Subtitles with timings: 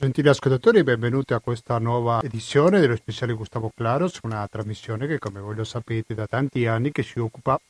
[0.00, 5.38] Gentili ascoltatori, benvenuti a questa nuova edizione dello speciale Gustavo Claros, una trasmissione che come
[5.38, 7.60] voi lo sapete da tanti anni che si occupa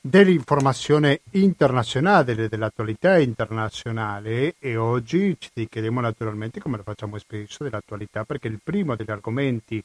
[0.00, 8.46] dell'informazione internazionale, dell'attualità internazionale e oggi ci dedicheremo naturalmente, come lo facciamo spesso, dell'attualità perché
[8.46, 9.82] il primo degli argomenti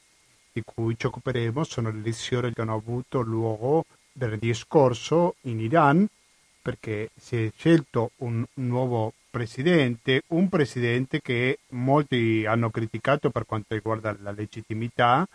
[0.51, 6.07] di cui ci occuperemo sono le elezioni che hanno avuto luogo venerdì scorso in Iran
[6.61, 13.73] perché si è scelto un nuovo presidente, un presidente che molti hanno criticato per quanto
[13.73, 15.27] riguarda la legittimità,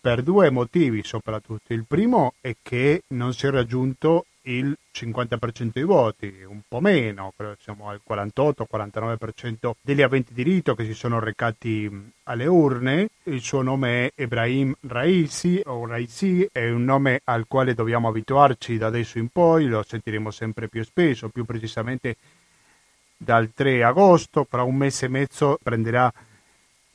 [0.00, 1.72] per due motivi soprattutto.
[1.72, 7.32] Il primo è che non si è raggiunto il 50% dei voti, un po' meno,
[7.60, 13.08] siamo al 48-49% degli aventi diritto che si sono recati alle urne.
[13.24, 18.78] Il suo nome è Ebrahim Raisi o Raisi, è un nome al quale dobbiamo abituarci
[18.78, 22.16] da adesso in poi, lo sentiremo sempre più spesso, più precisamente
[23.16, 26.12] dal 3 agosto, fra un mese e mezzo prenderà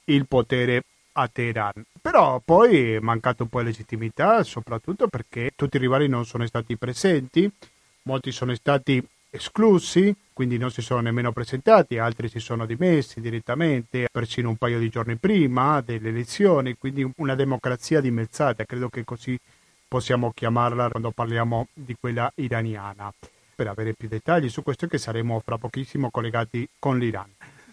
[0.05, 0.83] il potere
[1.17, 1.83] a Teheran.
[2.01, 6.45] Però poi è mancata un po' di legittimità, soprattutto perché tutti i rivali non sono
[6.45, 7.49] stati presenti,
[8.03, 14.07] molti sono stati esclusi, quindi non si sono nemmeno presentati, altri si sono dimessi direttamente,
[14.11, 19.37] persino un paio di giorni prima delle elezioni, quindi una democrazia dimezzata, credo che così
[19.87, 23.13] possiamo chiamarla quando parliamo di quella iraniana.
[23.55, 27.29] Per avere più dettagli su questo che saremo fra pochissimo collegati con l'Iran.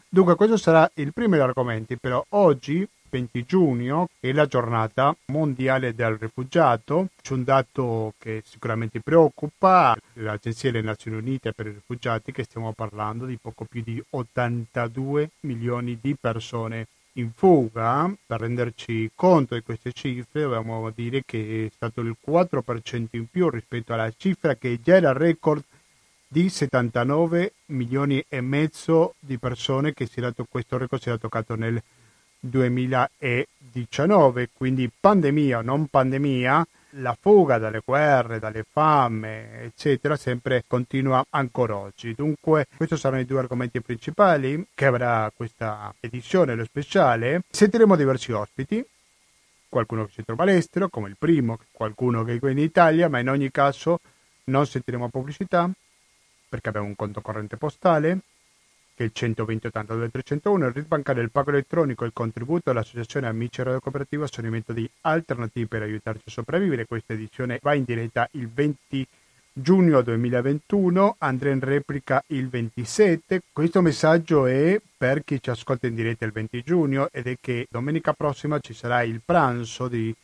[0.08, 5.94] Dunque questo sarà il primo degli argomenti, però oggi 20 giugno è la giornata mondiale
[5.94, 12.32] del rifugiato, c'è un dato che sicuramente preoccupa l'Agenzia delle Nazioni Unite per i rifugiati
[12.32, 18.10] che stiamo parlando di poco più di 82 milioni di persone in fuga.
[18.24, 23.50] Per renderci conto di queste cifre dobbiamo dire che è stato il 4% in più
[23.50, 25.62] rispetto alla cifra che già era record
[26.26, 31.56] di 79 milioni e mezzo di persone che si era, questo record si era toccato
[31.56, 31.82] nel
[32.44, 36.66] 2019, quindi pandemia o non pandemia,
[36.96, 42.14] la fuga dalle guerre, dalle fame, eccetera, sempre continua ancora oggi.
[42.14, 47.42] Dunque, questi saranno i due argomenti principali che avrà questa edizione, lo speciale.
[47.48, 48.84] Sentiremo diversi ospiti,
[49.68, 53.20] qualcuno che si trova all'estero, come il primo, qualcuno che è qui in Italia, ma
[53.20, 54.00] in ogni caso
[54.44, 55.70] non sentiremo pubblicità
[56.48, 58.18] perché abbiamo un conto corrente postale
[58.94, 63.26] che è il 120 82 301, il RIT bancario, il pago elettronico, il contributo all'associazione
[63.26, 66.86] Amici Radio Cooperativa sono i metodi alternativi per aiutarci a sopravvivere.
[66.86, 69.06] Questa edizione va in diretta il 20
[69.52, 73.42] giugno 2021, andrà in replica il 27.
[73.52, 77.66] Questo messaggio è per chi ci ascolta in diretta il 20 giugno ed è che
[77.70, 80.14] domenica prossima ci sarà il pranzo di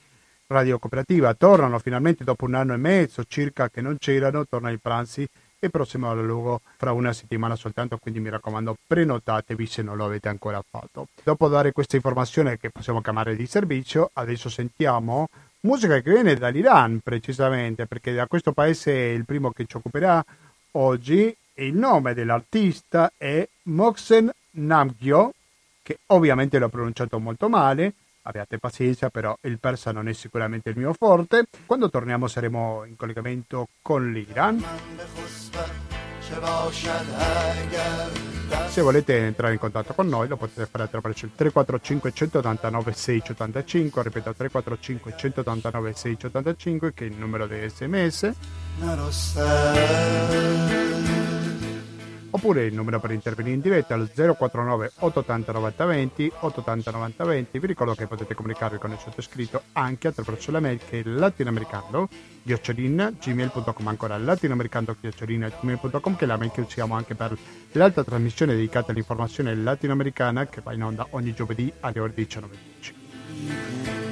[0.46, 1.34] Radio Cooperativa.
[1.34, 5.28] Tornano finalmente dopo un anno e mezzo circa che non c'erano, tornano i pranzi
[5.58, 10.28] e prossimo luogo fra una settimana soltanto, quindi mi raccomando prenotatevi se non lo avete
[10.28, 11.08] ancora fatto.
[11.22, 15.28] Dopo dare questa informazione che possiamo chiamare di servizio, adesso sentiamo
[15.60, 20.24] musica che viene dall'Iran precisamente, perché da questo paese è il primo che ci occuperà
[20.72, 25.32] oggi e il nome dell'artista è Moxen Namgyo,
[25.82, 30.76] che ovviamente l'ho pronunciato molto male, abbiate pazienza, però il persa non è sicuramente il
[30.76, 31.46] mio forte.
[31.66, 34.64] Quando torniamo saremo in collegamento con l'Iran.
[38.68, 44.02] Se volete entrare in contatto con noi lo potete fare attraverso il 345 189 685,
[44.02, 48.32] ripeto 345 189 685 che è il numero di sms
[52.30, 57.58] oppure il numero per intervenire in diretta al 049 880 90 20 880 90 20
[57.58, 62.08] vi ricordo che potete comunicarvi con il sottoscritto anche attraverso la mail che è latinoamericano
[62.44, 67.36] gmail.com ancora latinoamericano gmail.com che è la mail che usiamo anche per
[67.72, 74.07] l'altra trasmissione dedicata all'informazione latinoamericana che va in onda ogni giovedì alle ore 19.10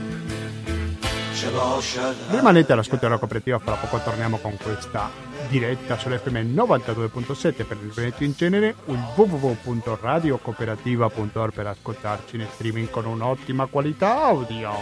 [2.30, 5.10] Rimanete all'ascolto della cooperativa, fra poco torniamo con questa
[5.48, 13.04] diretta sull'FM 92.7 per il Veneto in genere, il www.radiocooperativa.org per ascoltarci in streaming con
[13.04, 14.72] un'ottima qualità audio.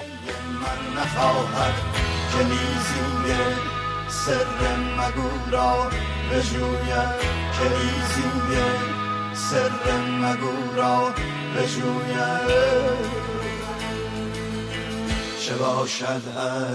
[15.44, 16.22] چه باشد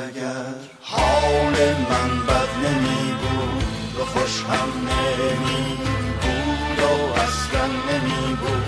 [0.10, 0.54] اگر.
[0.82, 1.56] حال
[1.90, 5.78] من بد نمی بود و خوش هم نمی
[6.22, 8.66] بود و اصلا نمی بود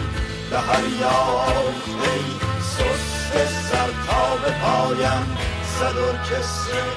[0.50, 2.14] به هر یافته
[2.62, 5.38] سست سر تا به پایم
[5.80, 6.92] صد ارکستر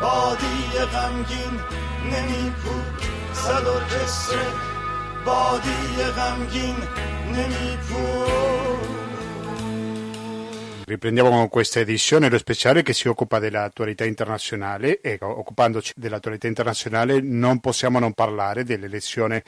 [0.00, 1.60] بادی غمگین
[2.04, 3.02] نمی بود
[3.32, 4.46] صد کسره
[5.24, 6.76] بادی غمگین
[7.26, 8.65] نمیپور
[10.88, 15.00] Riprendiamo con questa edizione, lo speciale che si occupa dell'attualità internazionale.
[15.00, 19.42] E occupandoci dell'attualità internazionale non possiamo non parlare dell'elezione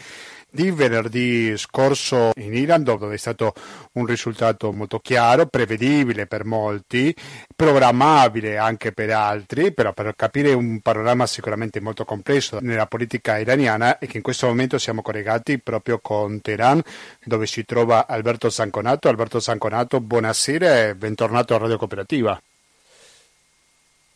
[0.50, 3.52] di venerdì scorso in Iran dove è stato
[3.92, 7.14] un risultato molto chiaro, prevedibile per molti,
[7.54, 13.98] programmabile anche per altri, però per capire un panorama sicuramente molto complesso nella politica iraniana
[13.98, 16.82] e che in questo momento siamo collegati proprio con Teheran
[17.24, 19.08] dove si trova Alberto Zanconato.
[19.08, 22.40] Alberto Zanconato, buonasera e bentornato a Radio Cooperativa.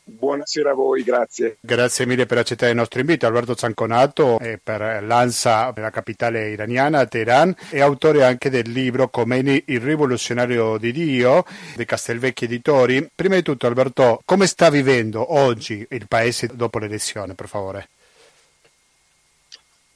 [0.05, 1.59] Buonasera a voi, grazie.
[1.61, 3.25] Grazie mille per accettare il nostro invito.
[3.25, 9.63] Alberto Zanconato è per l'ANSA della capitale iraniana, Teheran, è autore anche del libro Comeni,
[9.67, 11.45] il rivoluzionario di Dio,
[11.77, 13.09] di Castelvecchi Editori.
[13.15, 17.89] Prima di tutto, Alberto, come sta vivendo oggi il paese dopo l'elezione, per favore?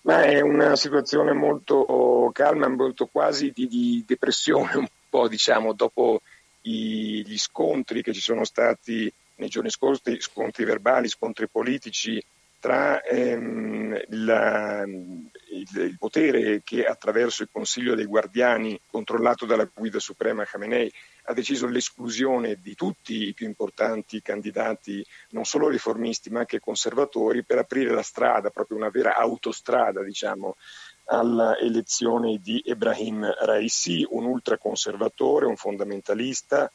[0.03, 6.21] Ma è una situazione molto calma, molto quasi di, di depressione, un po' diciamo, dopo
[6.63, 12.23] i, gli scontri che ci sono stati nei giorni scorsi, scontri verbali, scontri politici
[12.59, 19.99] tra ehm, la, il, il, potere che attraverso il Consiglio dei Guardiani, controllato dalla guida
[19.99, 20.93] suprema Khamenei,
[21.25, 27.45] ha deciso l'esclusione di tutti i più importanti candidati, non solo riformisti ma anche conservatori,
[27.45, 30.57] per aprire la strada, proprio una vera autostrada, diciamo,
[31.05, 36.71] all'elezione di Ebrahim Raisi, un ultraconservatore, un fondamentalista,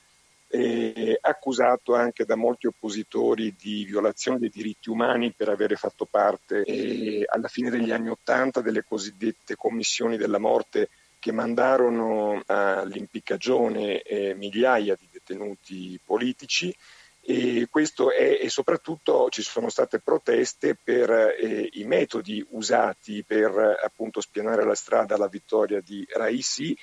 [0.52, 6.64] eh, accusato anche da molti oppositori di violazione dei diritti umani per avere fatto parte
[6.64, 10.90] eh, alla fine degli anni Ottanta delle cosiddette commissioni della morte
[11.20, 16.76] che mandarono all'impiccagione eh, migliaia di detenuti politici.
[17.24, 24.22] E è e soprattutto ci sono state proteste per eh, i metodi usati per appunto
[24.22, 26.76] spianare la strada alla vittoria di Raisi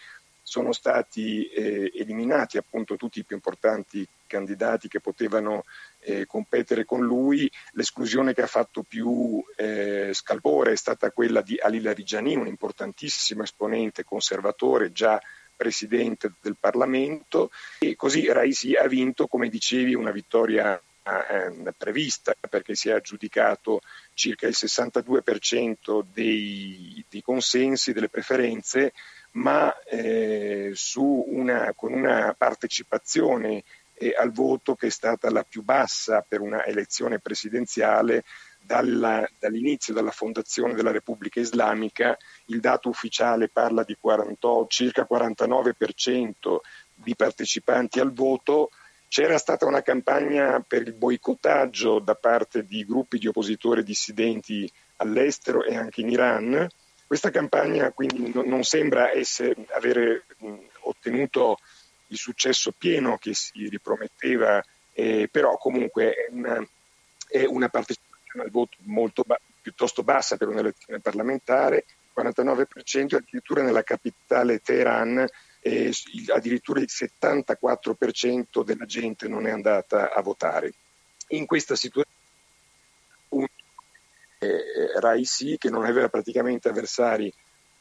[0.48, 5.64] sono stati eh, eliminati appunto tutti i più importanti candidati che potevano
[5.98, 7.50] eh, competere con lui.
[7.72, 13.42] L'esclusione che ha fatto più eh, scalpore è stata quella di Ali Larigiani, un importantissimo
[13.42, 15.20] esponente conservatore, già
[15.54, 22.74] presidente del Parlamento, e così Raisi ha vinto, come dicevi, una vittoria eh, prevista perché
[22.74, 23.80] si è aggiudicato
[24.14, 28.94] circa il 62% dei, dei consensi, delle preferenze
[29.32, 33.62] ma eh, una, con una partecipazione
[33.94, 38.24] eh, al voto che è stata la più bassa per una elezione presidenziale
[38.60, 42.16] dalla, dall'inizio della fondazione della Repubblica Islamica.
[42.46, 46.56] Il dato ufficiale parla di 40, circa 49%
[46.94, 48.70] di partecipanti al voto.
[49.08, 55.64] C'era stata una campagna per il boicottaggio da parte di gruppi di oppositori dissidenti all'estero
[55.64, 56.68] e anche in Iran
[57.08, 60.26] questa campagna quindi non sembra essere, avere
[60.82, 61.58] ottenuto
[62.08, 64.62] il successo pieno che si riprometteva,
[64.92, 66.62] eh, però comunque è una,
[67.26, 73.82] è una, partecipazione al voto molto ba- piuttosto bassa per un'elezione parlamentare, 49% addirittura nella
[73.82, 75.26] capitale Teheran,
[75.60, 75.92] eh,
[76.34, 80.74] addirittura il 74% della gente non è andata a votare.
[81.28, 82.07] In questa situazione
[84.38, 87.32] eh, Raisi che non aveva praticamente avversari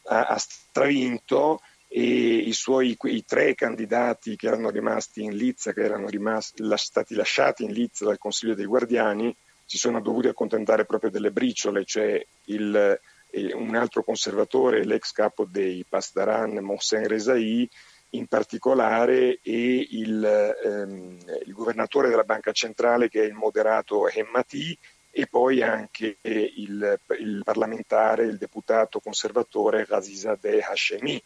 [0.07, 5.84] ha, ha stravinto e i suoi i tre candidati che erano rimasti in lizza, che
[5.84, 9.34] erano rimasti, stati lasciati in lizza dal Consiglio dei Guardiani,
[9.65, 13.00] si sono dovuti accontentare proprio delle briciole, cioè il,
[13.31, 17.70] eh, un altro conservatore, l'ex capo dei Pasdaran, Mohsen Rezai,
[18.12, 20.24] in particolare, e il,
[20.63, 24.77] ehm, il governatore della Banca Centrale che è il moderato Hemmati,
[25.17, 31.19] e poi anche il, il parlamentare, il deputato conservatore Ghazizadeh Hashemi.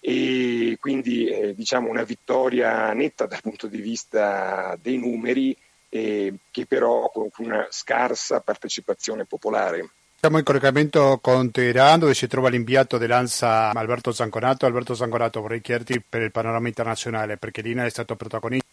[0.00, 5.54] E quindi eh, diciamo una vittoria netta dal punto di vista dei numeri,
[5.90, 9.90] eh, che però con una scarsa partecipazione popolare.
[10.18, 14.64] Siamo in collegamento con Teheran dove si trova l'inviato dell'ANSA Alberto Zanconato.
[14.64, 18.67] Alberto Zanconato vorrei chiederti per il panorama internazionale perché l'INA è stato protagonista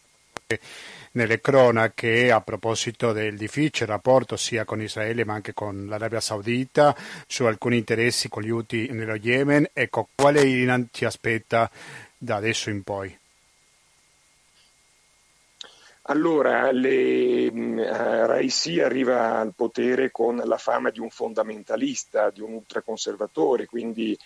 [1.12, 6.94] nelle cronache a proposito del difficile rapporto sia con Israele ma anche con l'Arabia Saudita
[7.26, 9.70] su alcuni interessi con gli Houthi nello Yemen.
[9.72, 11.70] Ecco, quale Iran ti aspetta
[12.16, 13.18] da adesso in poi?
[16.08, 22.52] Allora, le, uh, Raisi arriva al potere con la fama di un fondamentalista, di un
[22.52, 24.16] ultraconservatore, quindi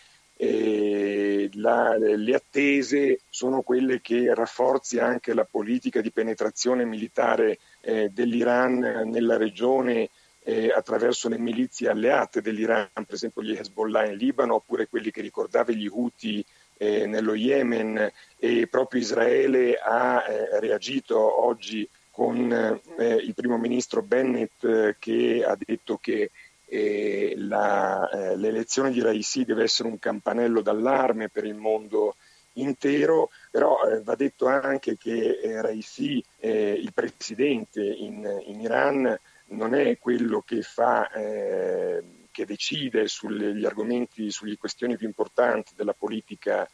[0.43, 8.09] eh, la, le attese sono quelle che rafforzi anche la politica di penetrazione militare eh,
[8.09, 10.09] dell'Iran nella regione
[10.45, 15.21] eh, attraverso le milizie alleate dell'Iran, per esempio gli Hezbollah in Libano, oppure quelli che
[15.21, 16.43] ricordava gli Houthi
[16.79, 18.11] eh, nello Yemen.
[18.39, 22.51] E proprio Israele ha eh, reagito oggi con
[22.99, 26.31] eh, il primo ministro Bennett che ha detto che
[26.73, 32.15] eh, la, l'elezione di Raisi deve essere un campanello d'allarme per il mondo
[32.55, 39.19] intero, però eh, va detto anche che eh, Raisi, eh, il presidente in, in, Iran,
[39.47, 46.69] non è quello che fa che decide sugli argomenti, sulle questioni più importanti della politica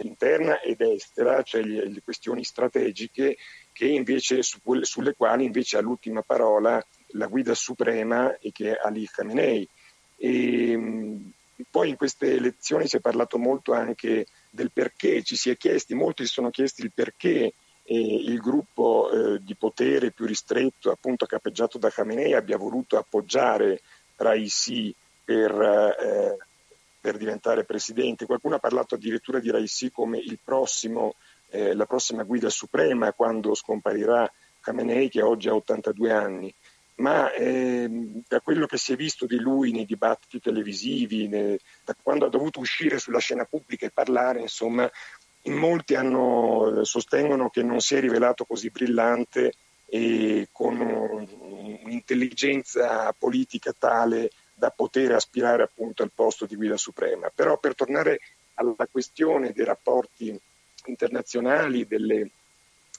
[0.00, 3.36] interna ed estera, cioè le, questioni strategiche
[3.80, 6.82] invece, su, sulle quali invece ha l'ultima parola
[7.12, 9.68] la guida suprema e che è Ali Khamenei.
[10.16, 11.32] E,
[11.70, 15.94] poi in queste elezioni si è parlato molto anche del perché, ci si è chiesti,
[15.94, 17.52] molti si sono chiesti il perché
[17.84, 23.80] eh, il gruppo eh, di potere più ristretto, appunto capeggiato da Khamenei, abbia voluto appoggiare
[24.16, 26.36] Raisi per, eh,
[27.00, 28.26] per diventare presidente.
[28.26, 31.14] Qualcuno ha parlato addirittura di Raisi come prossimo,
[31.50, 36.54] eh, la prossima guida suprema quando scomparirà Khamenei che oggi ha 82 anni.
[37.02, 37.88] Ma eh,
[38.28, 42.30] da quello che si è visto di lui nei dibattiti televisivi, ne, da quando ha
[42.30, 44.88] dovuto uscire sulla scena pubblica e parlare, insomma,
[45.42, 49.52] in molti hanno, sostengono che non si è rivelato così brillante
[49.86, 57.32] e con un'intelligenza politica tale da poter aspirare appunto al posto di guida suprema.
[57.34, 58.20] Però per tornare
[58.54, 60.40] alla questione dei rapporti
[60.84, 62.30] internazionali, delle,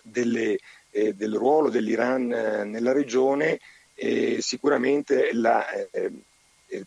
[0.02, 0.58] delle,
[0.90, 3.62] eh, del ruolo dell'Iran eh, nella regione,
[3.96, 6.12] eh, sicuramente la eh,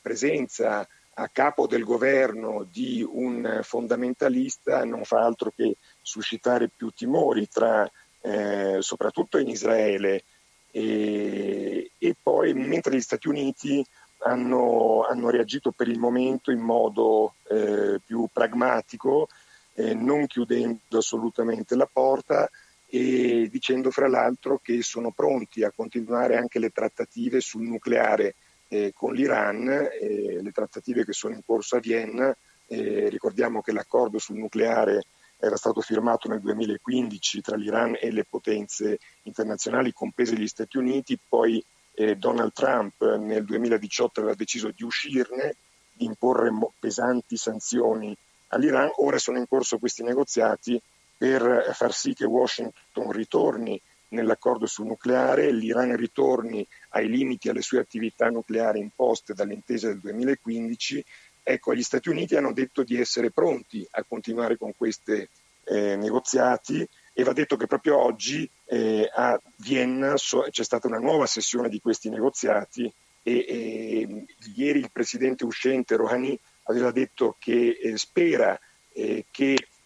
[0.01, 0.87] presenza
[1.19, 7.91] a capo del governo di un fondamentalista non fa altro che suscitare più timori, tra,
[8.21, 10.25] eh, soprattutto in Israele.
[10.71, 13.85] E, e, poi mentre gli Stati Uniti
[14.19, 19.29] hanno, hanno reagito per il momento in modo eh, più pragmatico,
[19.73, 22.51] eh, non chiudendo assolutamente la porta
[22.89, 28.35] e dicendo fra l'altro che sono pronti a continuare anche le trattative sul nucleare
[28.69, 32.35] eh, con l'Iran, eh, le trattative che sono in corso a Vienna.
[32.69, 35.05] Eh, ricordiamo che l'accordo sul nucleare
[35.39, 41.19] era stato firmato nel 2015 tra l'Iran e le potenze internazionali, comprese gli Stati Uniti,
[41.29, 41.63] poi
[41.95, 45.57] eh, Donald Trump nel 2018 aveva deciso di uscirne,
[45.93, 48.17] di imporre pesanti sanzioni
[48.49, 50.81] all'Iran, ora sono in corso questi negoziati
[51.17, 57.81] per far sì che Washington ritorni nell'accordo sul nucleare, l'Iran ritorni ai limiti alle sue
[57.81, 61.05] attività nucleari imposte dall'intesa del 2015.
[61.43, 65.29] Ecco, gli Stati Uniti hanno detto di essere pronti a continuare con questi
[65.65, 70.99] eh, negoziati e va detto che proprio oggi eh, a Vienna so, c'è stata una
[70.99, 72.93] nuova sessione di questi negoziati
[73.23, 78.59] e, e ieri il presidente uscente Rouhani aveva detto che eh, spera
[78.93, 79.25] eh,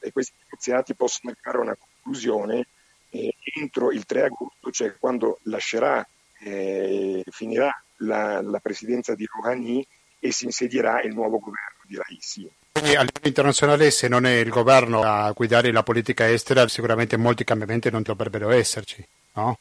[0.00, 2.66] che questi negoziati possano arrivare a una conclusione
[3.10, 6.06] eh, entro il 3 agosto, cioè quando lascerà,
[6.40, 9.86] eh, finirà la, la presidenza di Rouhani
[10.18, 12.50] e si insedierà il nuovo governo di Raisi.
[12.72, 17.16] Quindi a livello internazionale, se non è il governo a guidare la politica estera, sicuramente
[17.16, 19.04] molti cambiamenti non dovrebbero esserci,
[19.34, 19.58] no?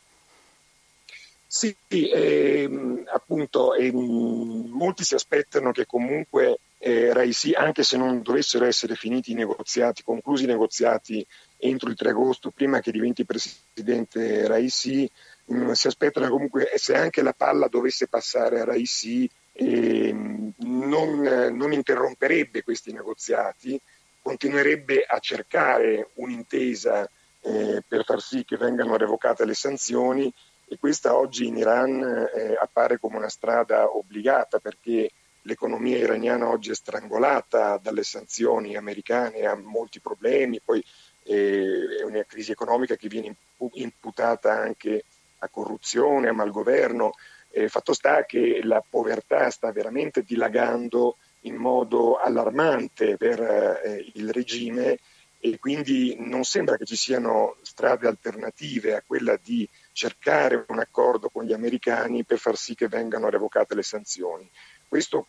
[1.51, 8.65] Sì, ehm, appunto, ehm, molti si aspettano che comunque eh, Raisi, anche se non dovessero
[8.65, 11.25] essere finiti i negoziati, conclusi i negoziati
[11.57, 15.09] entro il 3 agosto, prima che diventi presidente Raisi,
[15.45, 21.19] mh, mm, si aspettano comunque, se anche la palla dovesse passare a Raisi, eh, non,
[21.19, 23.79] non, interromperebbe questi negoziati,
[24.21, 27.09] continuerebbe a cercare un'intesa
[27.41, 30.31] eh, per far sì che vengano revocate le sanzioni
[30.65, 35.09] e questa oggi in Iran eh, appare come una strada obbligata perché
[35.50, 40.84] l'economia iraniana oggi è strangolata dalle sanzioni americane, ha molti problemi, poi
[41.24, 43.36] eh, è una crisi economica che viene
[43.74, 45.03] imputata anche
[45.39, 47.13] a corruzione, a malgoverno,
[47.51, 54.32] eh, fatto sta che la povertà sta veramente dilagando in modo allarmante per eh, il
[54.32, 55.00] regime
[55.39, 61.29] e quindi non sembra che ci siano strade alternative a quella di cercare un accordo
[61.29, 64.50] con gli americani per far sì che vengano revocate le sanzioni.
[64.88, 65.27] Questo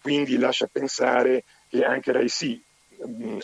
[0.00, 2.62] quindi lascia pensare che anche Raisi,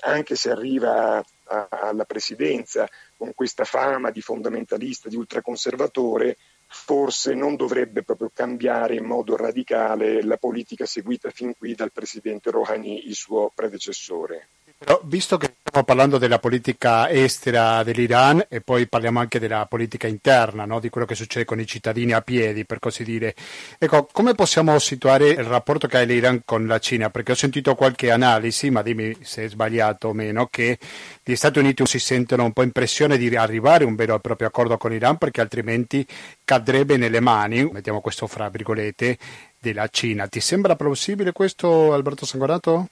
[0.01, 6.37] anche se arriva alla presidenza con questa fama di fondamentalista, di ultraconservatore,
[6.69, 12.51] forse non dovrebbe proprio cambiare in modo radicale la politica seguita fin qui dal presidente
[12.51, 14.49] Rouhani, il suo predecessore.
[14.77, 20.07] Però, visto che stiamo parlando della politica estera dell'Iran e poi parliamo anche della politica
[20.07, 20.81] interna, no?
[20.81, 23.35] di quello che succede con i cittadini a piedi, per così dire.
[23.77, 27.11] Ecco, come possiamo situare il rapporto che ha l'Iran con la Cina?
[27.11, 30.79] Perché ho sentito qualche analisi, ma dimmi se è sbagliato o meno, che
[31.23, 34.21] gli Stati Uniti si sentono un po' in pressione di arrivare a un vero e
[34.21, 36.07] proprio accordo con l'Iran perché altrimenti
[36.43, 39.19] cadrebbe nelle mani, mettiamo questo fra virgolette,
[39.59, 40.27] della Cina.
[40.27, 42.89] Ti sembra plausibile questo, Alberto Sangonato?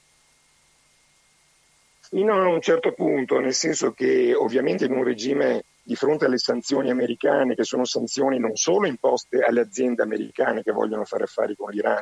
[2.14, 6.38] Fino a un certo punto, nel senso che ovviamente in un regime di fronte alle
[6.38, 11.56] sanzioni americane, che sono sanzioni non solo imposte alle aziende americane che vogliono fare affari
[11.56, 12.00] con l'Iran,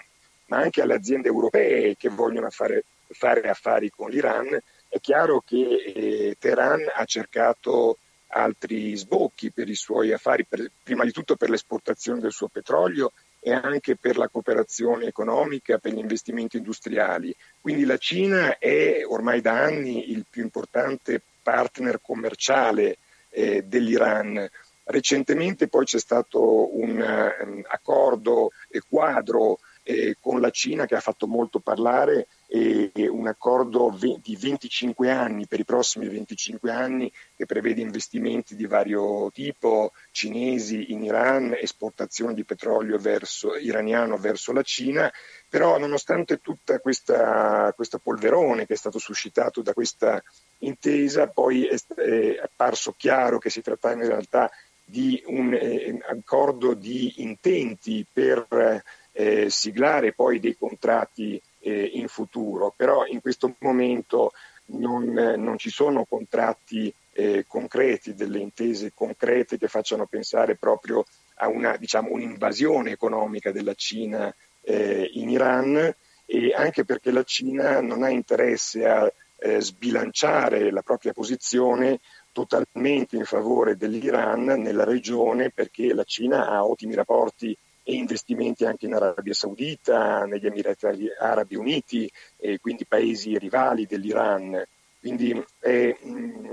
[0.49, 4.49] ma anche alle aziende europee che vogliono fare, fare affari con l'Iran,
[4.87, 11.05] è chiaro che eh, Teheran ha cercato altri sbocchi per i suoi affari, per, prima
[11.05, 13.13] di tutto per l'esportazione del suo petrolio
[13.45, 17.35] e anche per la cooperazione economica, per gli investimenti industriali.
[17.61, 22.99] Quindi la Cina è ormai da anni il più importante partner commerciale
[23.31, 24.49] eh, dell'Iran.
[24.85, 31.01] Recentemente poi c'è stato un um, accordo e quadro eh, con la Cina che ha
[31.01, 37.81] fatto molto parlare un accordo di 25 anni per i prossimi 25 anni che prevede
[37.81, 45.11] investimenti di vario tipo cinesi in Iran, esportazione di petrolio verso, iraniano verso la Cina,
[45.49, 50.23] però nonostante tutta questa, questa polverone che è stato suscitato da questa
[50.59, 54.51] intesa, poi è, è apparso chiaro che si trattava in realtà
[54.85, 58.83] di un eh, accordo di intenti per
[59.13, 64.33] eh, siglare poi dei contratti eh, in futuro, però in questo momento
[64.67, 71.05] non, non ci sono contratti eh, concreti, delle intese concrete che facciano pensare proprio
[71.37, 77.81] a una, diciamo, un'invasione economica della Cina eh, in Iran e anche perché la Cina
[77.81, 82.01] non ha interesse a eh, sbilanciare la propria posizione
[82.31, 88.87] totalmente in favore dell'Iran nella regione perché la Cina ha ottimi rapporti e investimenti anche
[88.87, 90.87] in Arabia Saudita, negli Emirati
[91.19, 94.63] Arabi Uniti, e quindi paesi rivali dell'Iran.
[95.01, 95.97] Quindi è,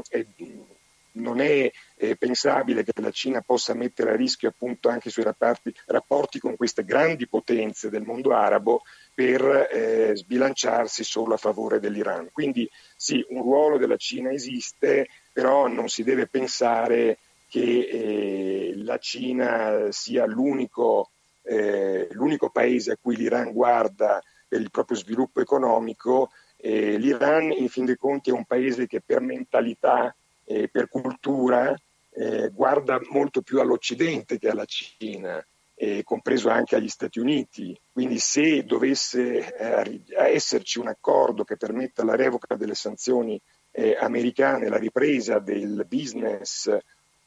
[0.10, 0.26] è,
[1.12, 5.26] non è, è, pensabile che la Cina possa mettere a rischio appunto anche i suoi
[5.26, 8.82] rapporti, rapporti con queste grandi potenze del mondo arabo
[9.14, 12.30] per eh, sbilanciarsi solo a favore dell'Iran.
[12.32, 18.98] Quindi sì, un ruolo della Cina esiste, però non si deve pensare che eh, la
[18.98, 21.10] Cina sia l'unico
[21.44, 26.32] eh, l'unico paese a cui l'Iran guarda per il proprio sviluppo economico.
[26.58, 31.76] Eh, L'Iran, in fin dei conti, è un paese che per mentalità, e per cultura,
[32.12, 35.44] eh, guarda molto più all'Occidente che alla Cina,
[36.04, 37.80] compreso anche agli Stati Uniti.
[37.94, 43.40] Quindi se dovesse eh, esserci un accordo che permetta la revoca delle sanzioni
[43.72, 46.70] eh, americane, la ripresa del business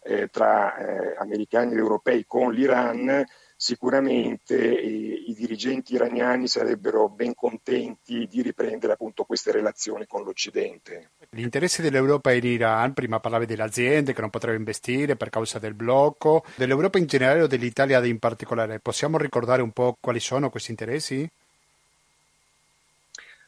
[0.03, 3.25] eh, tra eh, americani ed europei con l'Iran,
[3.63, 11.11] sicuramente eh, i dirigenti iraniani sarebbero ben contenti di riprendere appunto queste relazioni con l'Occidente.
[11.31, 15.61] Gli interessi dell'Europa e l'Iran, prima parlavi delle aziende che non potrebbero investire per causa
[15.61, 20.51] del blocco, dell'Europa in generale o dell'Italia in particolare, possiamo ricordare un po' quali sono
[20.51, 21.31] questi interessi?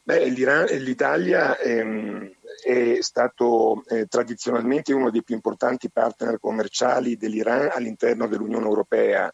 [0.04, 2.30] Beh, l'Italia ehm,
[2.62, 9.32] è stato eh, tradizionalmente uno dei più importanti partner commerciali dell'Iran all'interno dell'Unione Europea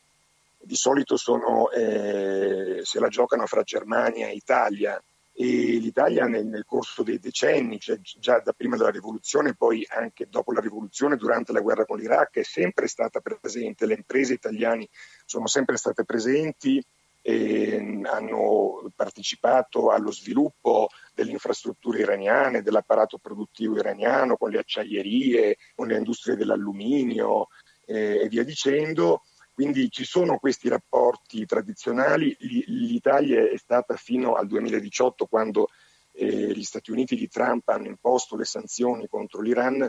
[0.63, 6.67] di solito sono, eh, se la giocano fra Germania e Italia e l'Italia nel, nel,
[6.67, 11.53] corso dei decenni, cioè già da prima della rivoluzione, poi anche dopo la rivoluzione, durante
[11.53, 14.89] la guerra con l'Iraq, è sempre stata presente, le imprese italiane
[15.25, 16.85] sono sempre state presenti
[17.23, 25.87] e hanno partecipato allo sviluppo delle infrastrutture iraniane, dell'apparato produttivo iraniano, con le acciaierie, con
[25.87, 27.49] le industrie dell'alluminio
[27.87, 29.23] eh, e via dicendo
[29.61, 35.69] quindi ci sono questi rapporti tradizionali, l'Italia è stata fino al 2018 quando
[36.13, 39.87] eh, gli Stati Uniti di Trump hanno imposto le sanzioni contro l'Iran,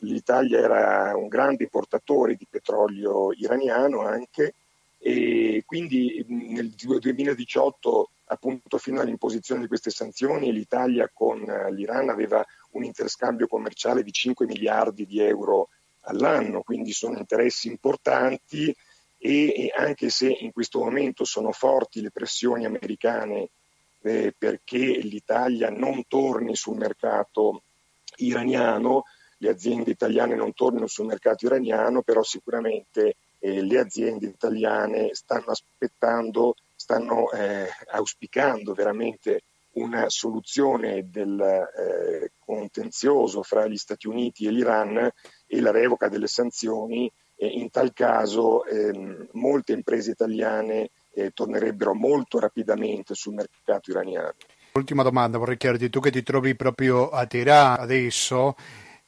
[0.00, 4.52] l'Italia era un grande importatore di petrolio iraniano anche.
[4.98, 12.84] E quindi nel 2018 appunto fino all'imposizione di queste sanzioni l'Italia con l'Iran aveva un
[12.84, 15.70] interscambio commerciale di 5 miliardi di euro
[16.02, 18.74] all'anno, quindi sono interessi importanti
[19.26, 23.48] e anche se in questo momento sono forti le pressioni americane
[24.02, 27.62] eh, perché l'Italia non torni sul mercato
[28.16, 29.04] iraniano,
[29.38, 35.46] le aziende italiane non tornino sul mercato iraniano, però sicuramente eh, le aziende italiane stanno
[35.46, 44.50] aspettando, stanno eh, auspicando veramente una soluzione del eh, contenzioso fra gli Stati Uniti e
[44.50, 45.10] l'Iran
[45.46, 47.10] e la revoca delle sanzioni,
[47.46, 54.34] in tal caso ehm, molte imprese italiane eh, tornerebbero molto rapidamente sul mercato iraniano.
[54.72, 58.56] Ultima domanda, vorrei chiederti, tu che ti trovi proprio a Teheran adesso,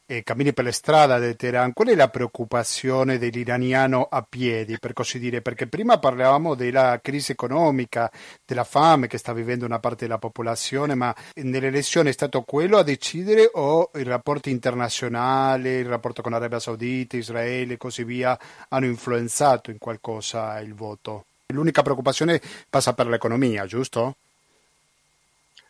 [0.08, 4.92] e cammini per le strade di Teheran, qual è la preoccupazione dell'iraniano a piedi, per
[4.92, 5.42] così dire?
[5.42, 8.10] Perché prima parlavamo della crisi economica,
[8.44, 12.78] della fame che sta vivendo una parte della popolazione, ma nelle elezioni è stato quello
[12.78, 18.38] a decidere o i rapporti internazionali, il rapporto con l'Arabia Saudita, Israele e così via
[18.68, 21.24] hanno influenzato in qualcosa il voto?
[21.52, 22.40] L'unica preoccupazione
[22.70, 24.14] passa per l'economia, giusto?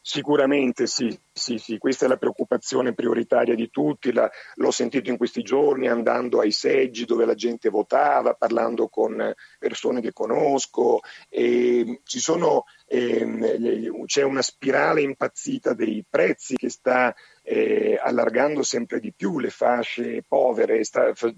[0.08, 5.16] Sicuramente sì, sì, sì, questa è la preoccupazione prioritaria di tutti, la, l'ho sentito in
[5.16, 12.02] questi giorni andando ai seggi dove la gente votava, parlando con persone che conosco, e
[12.04, 19.40] sono, eh, c'è una spirale impazzita dei prezzi che sta eh, allargando sempre di più
[19.40, 21.34] le fasce povere, sta f-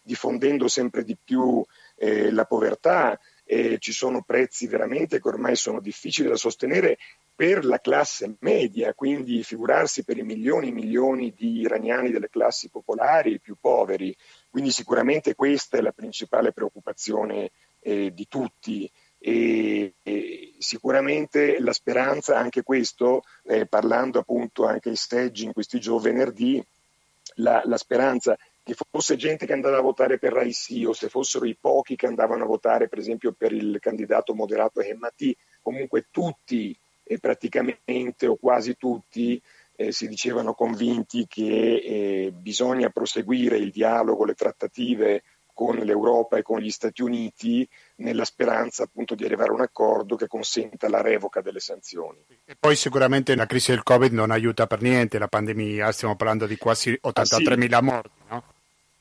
[0.00, 1.62] diffondendo sempre di più
[1.96, 3.20] eh, la povertà.
[3.78, 6.96] ci sono prezzi veramente che ormai sono difficili da sostenere
[7.40, 12.68] per la classe media, quindi figurarsi per i milioni e milioni di iraniani delle classi
[12.68, 14.14] popolari, i più poveri.
[14.50, 17.50] Quindi sicuramente questa è la principale preoccupazione
[17.80, 18.90] eh, di tutti.
[19.18, 25.80] E, e, sicuramente la speranza, anche questo, eh, parlando appunto anche ai steggi in questi
[25.80, 26.62] giorni venerdì,
[27.36, 31.46] la, la, speranza che fosse gente che andava a votare per Raisi o se fossero
[31.46, 36.76] i pochi che andavano a votare per esempio per il candidato moderato Hemmati, comunque tutti
[37.10, 39.42] e praticamente o quasi tutti
[39.74, 46.42] eh, si dicevano convinti che eh, bisogna proseguire il dialogo, le trattative con l'Europa e
[46.42, 51.00] con gli Stati Uniti nella speranza appunto di arrivare a un accordo che consenta la
[51.00, 52.24] revoca delle sanzioni.
[52.44, 56.46] E poi sicuramente la crisi del Covid non aiuta per niente, la pandemia, stiamo parlando
[56.46, 57.84] di quasi 83.000 ah, sì.
[57.84, 58.44] morti, no?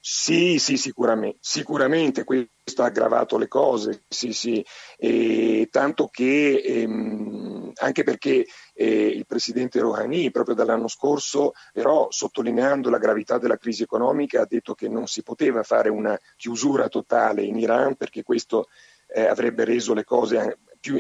[0.01, 4.65] Sì, sì, sicuramente, sicuramente questo ha aggravato le cose, sì, sì,
[4.97, 12.89] e tanto che ehm, anche perché eh, il presidente Rouhani proprio dall'anno scorso, però sottolineando
[12.89, 17.43] la gravità della crisi economica, ha detto che non si poteva fare una chiusura totale
[17.43, 18.67] in Iran perché questo
[19.07, 20.97] eh, avrebbe reso le cose più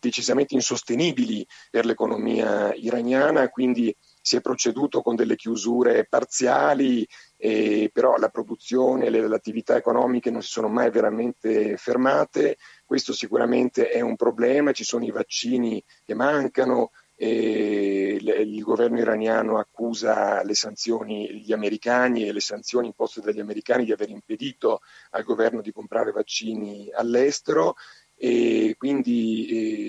[0.00, 8.16] decisamente insostenibili per l'economia iraniana, quindi si è proceduto con delle chiusure parziali, eh, però
[8.16, 12.56] la produzione e le, attività economiche non si sono mai veramente fermate.
[12.84, 19.58] Questo sicuramente è un problema, ci sono i vaccini che mancano, e il governo iraniano
[19.58, 25.24] accusa le sanzioni, gli americani e le sanzioni imposte dagli americani di aver impedito al
[25.24, 27.74] governo di comprare vaccini all'estero
[28.18, 29.46] e quindi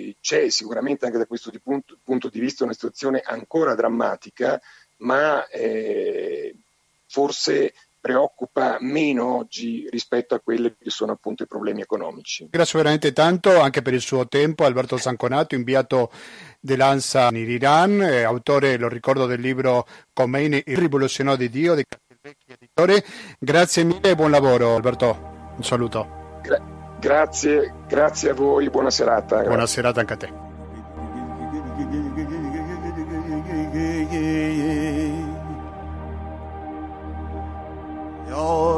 [0.09, 4.59] eh, c'è sicuramente anche da questo di punto, punto, di vista una situazione ancora drammatica,
[4.97, 6.53] ma eh,
[7.07, 12.47] forse preoccupa meno oggi rispetto a quelli che sono appunto i problemi economici.
[12.49, 16.11] Grazie veramente tanto anche per il suo tempo Alberto Zanconato, inviato
[16.59, 21.83] dell'ANSA in Iran, eh, autore, lo ricordo, del libro Khomeini, il rivoluzionario di Dio, di
[21.85, 23.03] Castelvecchi editore.
[23.39, 26.39] Grazie mille e buon lavoro Alberto, un saluto.
[26.43, 29.43] Gra- Grazie, grazie a voi, buona serata.
[29.43, 30.33] Buona serata anche a te.
[38.39, 38.77] Oh,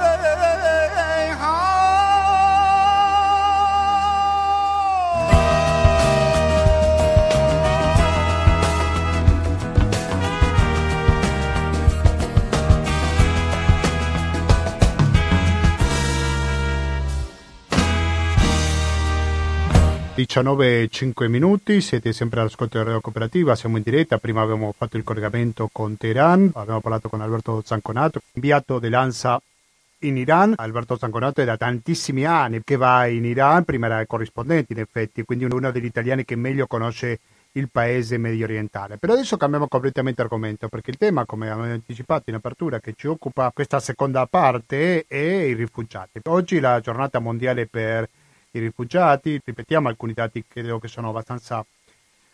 [20.23, 24.97] e 5 minuti, siete sempre all'ascolto di Radio Cooperativa, siamo in diretta, prima abbiamo fatto
[24.97, 29.41] il collegamento con Teheran, abbiamo parlato con Alberto Zanconato, inviato dell'ANSA
[29.99, 30.53] in Iran.
[30.57, 35.23] Alberto Zanconato è da tantissimi anni che va in Iran, prima era corrispondente in effetti,
[35.23, 37.19] quindi uno degli italiani che meglio conosce
[37.53, 38.97] il paese medio orientale.
[38.97, 43.07] Però adesso cambiamo completamente argomento perché il tema, come abbiamo anticipato in apertura, che ci
[43.07, 46.19] occupa questa seconda parte è i rifugiati.
[46.25, 48.07] Oggi è la giornata mondiale per
[48.51, 51.65] i rifugiati, ripetiamo alcuni dati che credo che sono abbastanza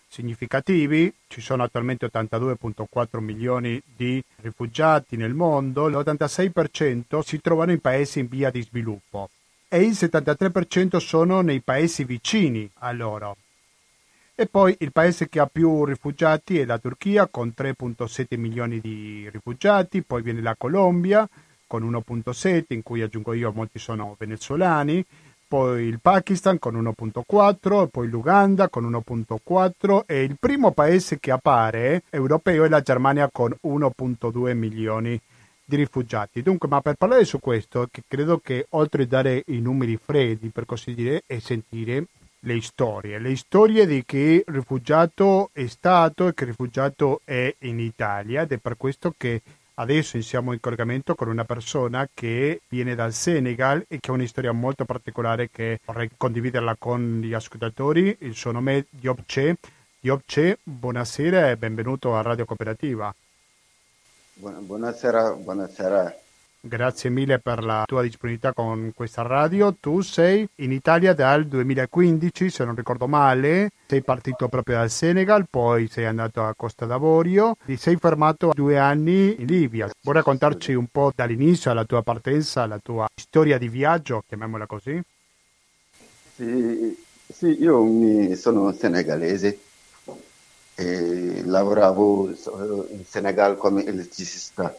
[0.08, 8.20] significativi, ci sono attualmente 82.4 milioni di rifugiati nel mondo, l'86% si trovano in paesi
[8.20, 9.30] in via di sviluppo
[9.68, 13.38] e il 73% sono nei paesi vicini a loro.
[14.34, 19.28] E poi il paese che ha più rifugiati è la Turchia con 3.7 milioni di
[19.32, 21.28] rifugiati, poi viene la Colombia
[21.66, 25.04] con 1.7 in cui aggiungo io molti sono venezuelani,
[25.48, 32.04] poi il Pakistan con 1.4, poi l'Uganda con 1.4 e il primo paese che appare
[32.10, 35.20] europeo è la Germania con 1.2 milioni
[35.64, 36.42] di rifugiati.
[36.42, 40.50] Dunque, ma per parlare su questo, che credo che oltre a dare i numeri freddi,
[40.50, 42.06] per così dire, e sentire
[42.42, 48.44] le storie, le storie di che rifugiato è stato e che rifugiato è in Italia
[48.44, 49.42] ed è per questo che
[49.80, 54.26] adesso siamo in collegamento con una persona che viene dal Senegal e che ha una
[54.28, 58.18] storia molto particolare che vorrei condividerla con gli ascoltatori.
[58.22, 59.58] Il suo nome è Diopce.
[60.00, 63.14] Diopce, buonasera e benvenuto a Radio Cooperativa.
[64.36, 66.16] Buonasera, buonasera.
[66.68, 69.74] Grazie mille per la tua disponibilità con questa radio.
[69.80, 75.48] Tu sei in Italia dal 2015, se non ricordo male, sei partito proprio dal Senegal,
[75.50, 79.90] poi sei andato a Costa d'Avorio, ti sei fermato due anni in Libia.
[80.02, 85.02] Vuoi raccontarci un po' dall'inizio alla tua partenza, la tua storia di viaggio, chiamiamola così?
[86.36, 86.98] Sì,
[87.32, 89.60] sì io mi sono senegalese
[90.76, 94.76] e lavoravo in Senegal come elettricista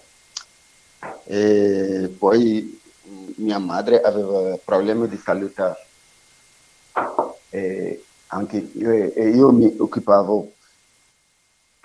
[1.25, 2.81] e poi
[3.37, 5.77] mia madre aveva problemi di salute.
[7.51, 10.53] E anche io, e io mi occupavo.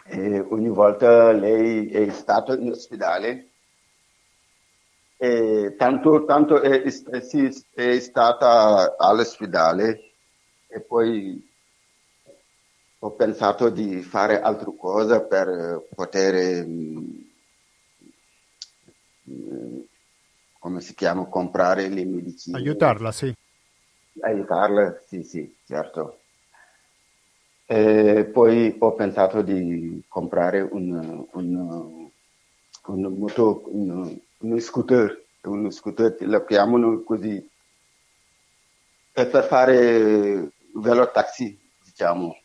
[0.06, 3.48] E ogni volta lei è stata in ospedale.
[5.18, 10.12] E tanto, tanto è, è, stata all'ospedale.
[10.68, 11.52] E poi
[13.00, 16.34] ho pensato di fare altre cose per poter
[20.60, 22.58] come si chiama, comprare le medicine.
[22.58, 23.34] Aiutarla, sì.
[24.22, 26.20] Aiutarla, sì, sì, certo.
[27.66, 32.10] E poi ho pensato di comprare un, un,
[32.86, 37.50] un moto, un, un scooter, un scooter, lo chiamano così,
[39.12, 42.38] è per fare velo taxi, diciamo.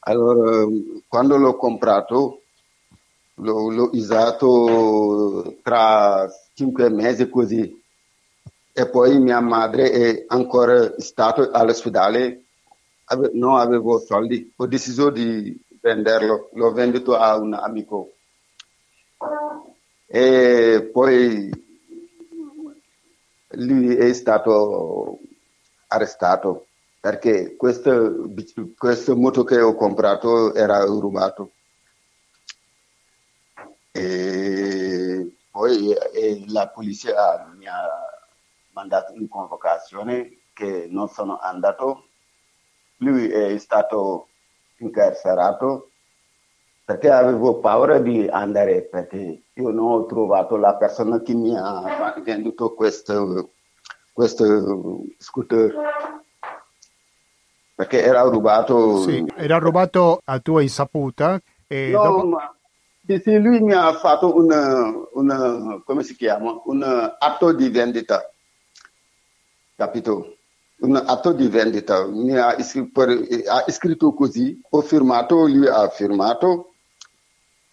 [0.00, 0.66] Allora,
[1.06, 2.41] quando l'ho comprato,
[3.42, 7.80] l'ho, l'ho usato tra cinque mesi così.
[8.74, 12.44] E poi mia madre è ancora stata all'ospedale,
[13.04, 18.12] ave, non avevo soldi, ho deciso di venderlo, l'ho venduto a un amico.
[20.06, 21.50] E poi
[23.54, 25.18] lui è stato
[25.88, 26.66] arrestato
[27.02, 28.30] perché questo,
[28.78, 31.50] questo moto che ho comprato era rubato.
[33.92, 37.88] E poi e la polizia mi ha
[38.72, 42.06] mandato in convocazione che non sono andato.
[42.96, 44.28] Lui è stato
[44.78, 45.90] incarcerato
[46.84, 52.14] perché avevo paura di andare perché io non ho trovato la persona che mi ha
[52.24, 53.50] venduto questo,
[54.12, 55.74] questo scooter
[57.74, 62.26] perché era rubato sì, era rubato a tua insaputa e no, dopo...
[62.26, 62.54] ma
[63.04, 66.60] sì, sì, lui mi ha fatto un, un, come si chiama?
[66.64, 66.82] Un
[67.18, 68.30] atto di vendita,
[69.76, 70.36] capito?
[70.78, 72.06] Un atto di vendita.
[72.06, 76.74] Mi ha iscritto, ha scritto così, ho firmato, lui ha firmato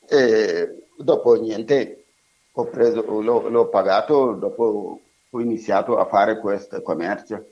[0.08, 2.06] e dopo niente,
[2.52, 7.46] ho preso, l'ho, l'ho pagato, dopo ho iniziato a fare questo commercio.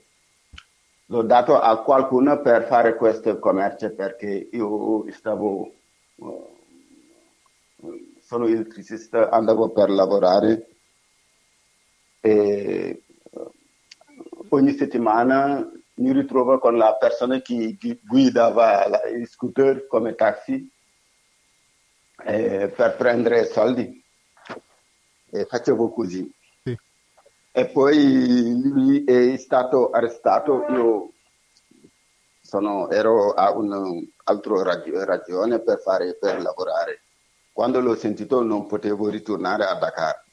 [1.06, 5.72] L'ho dato a qualcuno per fare questo commercio perché io stavo
[8.20, 10.68] sono elettricista, andavo per lavorare
[12.20, 13.02] e eh,
[14.48, 20.70] ogni settimana mi ritrovo con la persona che guidava il scooter come taxi
[22.24, 24.02] eh, per prendere soldi
[25.30, 26.30] e facevo così.
[26.62, 26.76] Sì.
[27.52, 31.12] E poi lui è stato arrestato, io
[32.40, 34.62] sono, ero a un'altra
[35.04, 37.02] ragione per, fare, per lavorare
[37.58, 40.24] quando l'ho sentito non potevo ritornare a Dakar.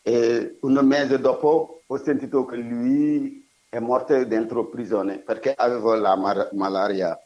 [0.00, 6.16] E un mese dopo ho sentito che lui è morto dentro prigione perché aveva la
[6.16, 7.22] mar- malaria.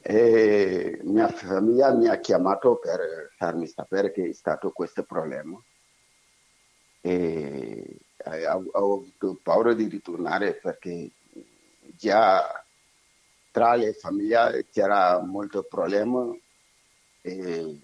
[0.00, 5.62] E mia famiglia mi ha chiamato per farmi sapere che è stato questo problema.
[7.02, 11.10] E ho, ho avuto paura di ritornare perché
[11.94, 12.64] già
[13.50, 16.34] tra le famiglie c'era molto problema
[17.26, 17.80] e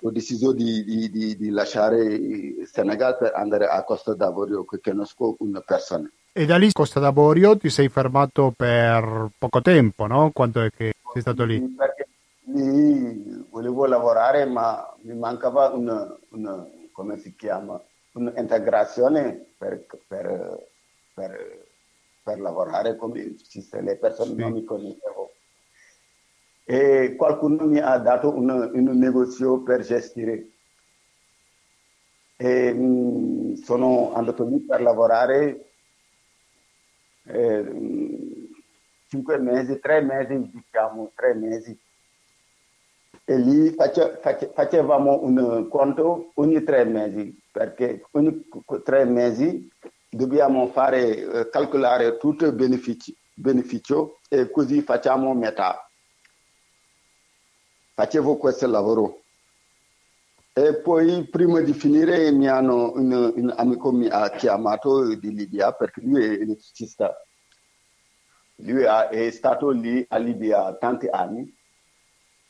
[0.00, 4.78] ho deciso di, di- di- di lasciare il Senegal per andare a Costa d'Avorio che
[4.80, 6.08] conosco una persona.
[6.32, 10.30] E da lì, Costa d'Avorio, ti sei fermato per poco tempo, no?
[10.32, 11.58] Quanto è che sei stato lì?
[11.60, 12.06] Perché
[12.44, 17.80] lì volevo lavorare ma mi mancava una, una- come si chiama,
[18.12, 20.66] un'integrazione per, per,
[21.14, 21.66] per,
[22.22, 24.36] per lavorare come se le persone Sì.
[24.36, 25.30] non mi conoscevano.
[26.70, 30.48] E qualcuno mi ha dato un, un negozio per gestire.
[32.36, 35.70] E, mm, sono andato lì per lavorare
[37.24, 38.50] eh,
[39.08, 41.80] cinque mesi, tre mesi, diciamo, tre mesi.
[43.24, 48.46] E lì face- face- facevamo un conto ogni tre mesi, perché ogni
[48.84, 49.66] tre mesi
[50.10, 55.87] dobbiamo fare, eh, calcolare tutto il benefici- beneficio e così facciamo metà.
[57.98, 59.22] Facevo questo lavoro.
[60.52, 65.72] E poi prima di finire mi hanno, un, un amico mi ha chiamato di Libia
[65.72, 67.12] perché lui è elettricista.
[68.58, 71.52] Lui è stato lì a Libia tanti anni,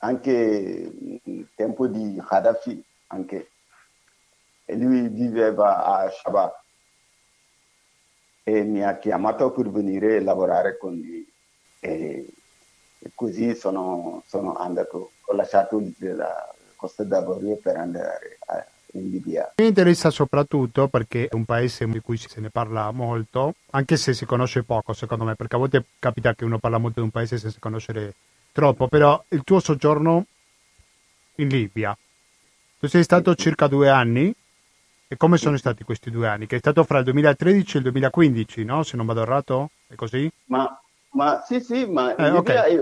[0.01, 0.93] anche
[1.25, 3.51] nel tempo di Gaddafi, anche.
[4.67, 6.53] E lui viveva a Shabab
[8.43, 11.27] e mi ha chiamato per venire a lavorare con lui.
[11.81, 12.35] E,
[12.99, 19.53] e così sono, sono andato, ho lasciato la Costa d'Avorio per andare a- in Libia.
[19.57, 24.15] Mi interessa soprattutto perché è un paese di cui se ne parla molto, anche se
[24.15, 27.13] si conosce poco secondo me, perché a volte capita che uno parla molto di un
[27.13, 28.15] paese senza conoscere
[28.53, 30.25] troppo, però il tuo soggiorno
[31.37, 31.97] in Libia,
[32.79, 34.35] tu sei stato circa due anni,
[35.11, 36.47] e come sono stati questi due anni?
[36.47, 38.83] Che è stato fra il 2013 e il 2015, no?
[38.83, 40.31] Se non vado errato, è così?
[40.47, 40.79] Ma,
[41.19, 42.69] ma sì, sì, ma Eh, Libia ok.
[42.69, 42.79] è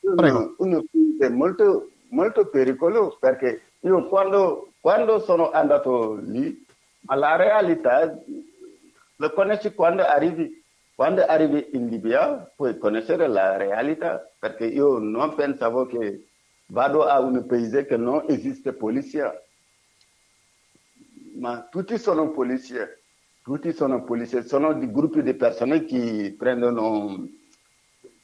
[0.00, 6.64] un, un paese molto, molto pericoloso perché io quando, quando sono andato lì,
[7.02, 8.18] ma la realtà
[9.16, 10.62] lo conosci quando arrivi,
[10.94, 16.26] quando arrivi in Libia, puoi conoscere la realtà perché io non pensavo che
[16.68, 19.38] vado a un paese che non esiste polizia,
[21.38, 23.02] ma tutti sono polizie,
[23.42, 27.35] tutti sono polizie, sono di gruppi di persone che prendono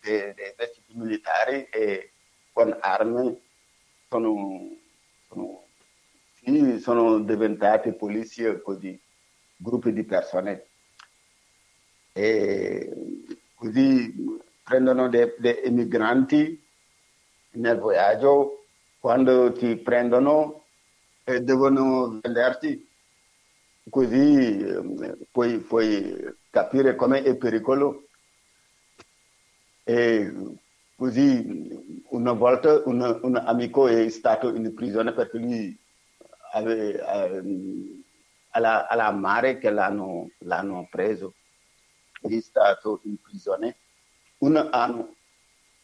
[0.03, 2.12] dei, dei vestiti militari e
[2.53, 3.41] con armi
[4.09, 4.69] sono,
[5.29, 5.65] sono,
[6.35, 9.01] sì, sono diventati polizie così,
[9.57, 10.67] gruppi di persone.
[12.12, 12.93] E
[13.55, 14.15] così
[14.62, 15.33] prendono dei,
[15.65, 16.62] emigranti
[17.53, 18.65] nel viaggio,
[18.99, 20.65] quando ti prendono
[21.25, 22.88] e devono venderti,
[23.88, 28.09] così eh, puoi, puoi capire come è pericolo.
[29.85, 30.33] E
[30.95, 35.77] così una volta un, un amico è stato in prigione perché lui
[36.53, 38.03] aveva, ehm,
[38.51, 41.35] alla, alla mare che l'hanno, l'hanno preso.
[42.21, 43.77] È stato in prigione
[44.38, 45.16] un anno.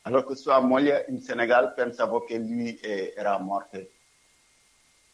[0.03, 3.85] Allora che sua moglie in Senegal pensavo che lui era morto.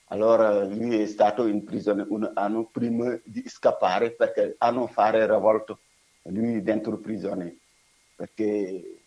[0.09, 5.79] Allora lui è stato in prigione un anno prima di scappare perché hanno fatto rivolto
[6.25, 7.61] lui dentro prigione
[8.14, 9.03] perché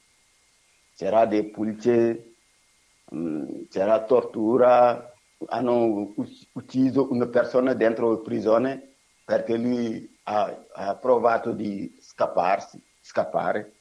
[0.96, 2.36] c'era dei pulizie,
[3.10, 5.14] mh, c'era tortura,
[5.48, 12.82] hanno uc- ucciso una persona dentro la prigione perché lui ha, ha provato di scapparsi,
[13.02, 13.74] scappare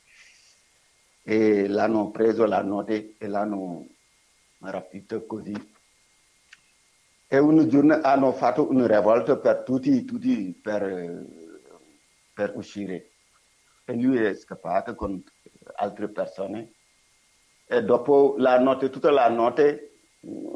[1.22, 3.86] e l'hanno preso la notte e l'hanno
[4.58, 5.54] rapito così.
[7.28, 11.24] E un giorno hanno fatto una rivolta per tutti, tutti per,
[12.32, 13.10] per uscire.
[13.88, 15.22] E lui è scappato con
[15.76, 16.72] altre persone.
[17.66, 19.98] E dopo la notte, tutta la notte,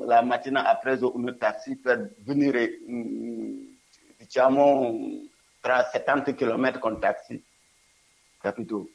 [0.05, 3.79] la mattina ha preso un taxi per venire, mh,
[4.17, 5.29] diciamo,
[5.61, 7.43] tra 70 km con taxi,
[8.41, 8.89] capito?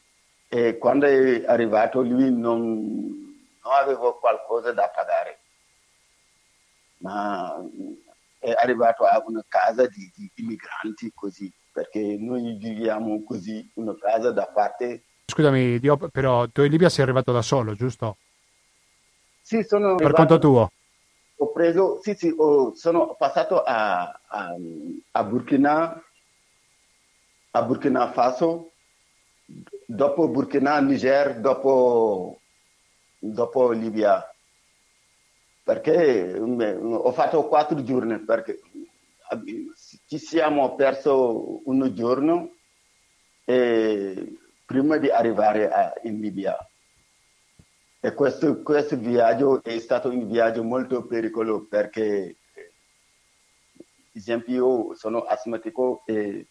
[0.50, 2.74] E quando è arrivato lui non,
[3.64, 5.40] non aveva qualcosa da pagare,
[6.98, 7.56] ma
[8.40, 14.32] è arrivato a una casa di, di immigranti così, perché noi viviamo così, una casa
[14.32, 15.04] da parte.
[15.26, 18.16] Scusami, Dio, però tu in Libia sei arrivato da solo, giusto?
[19.42, 20.72] Sì, sono Per arrivato- conto tuo?
[21.40, 24.56] Ho preso, sì, sì, ho- sono passato a, a,
[25.12, 26.02] a Burkina,
[27.52, 28.72] a Burkina Faso,
[29.86, 32.40] dopo Burkina, Niger, dopo,
[33.20, 34.24] dopo Libia.
[35.62, 38.60] Perché ho fatto quattro giorni, perché
[40.08, 42.54] ci siamo perso un giorno
[43.44, 46.58] e prima di arrivare a, in Libia.
[48.00, 55.22] E questo, questo viaggio è stato un viaggio molto pericoloso perché, ad esempio, io sono
[55.22, 56.46] asmatico e,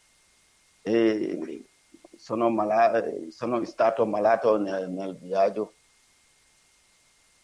[0.83, 1.65] e
[2.17, 5.75] sono, malato, sono stato malato nel, nel viaggio.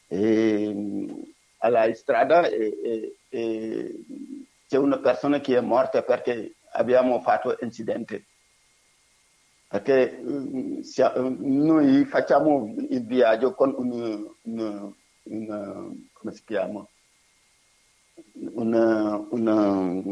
[0.08, 4.04] E, alla strada e, e,
[4.70, 8.26] c'è una persona che è morta perché abbiamo fatto incidente.
[9.66, 14.92] Perché uh, noi facciamo il viaggio con un, un,
[15.24, 16.86] un come si chiama?
[18.52, 20.02] Una, una,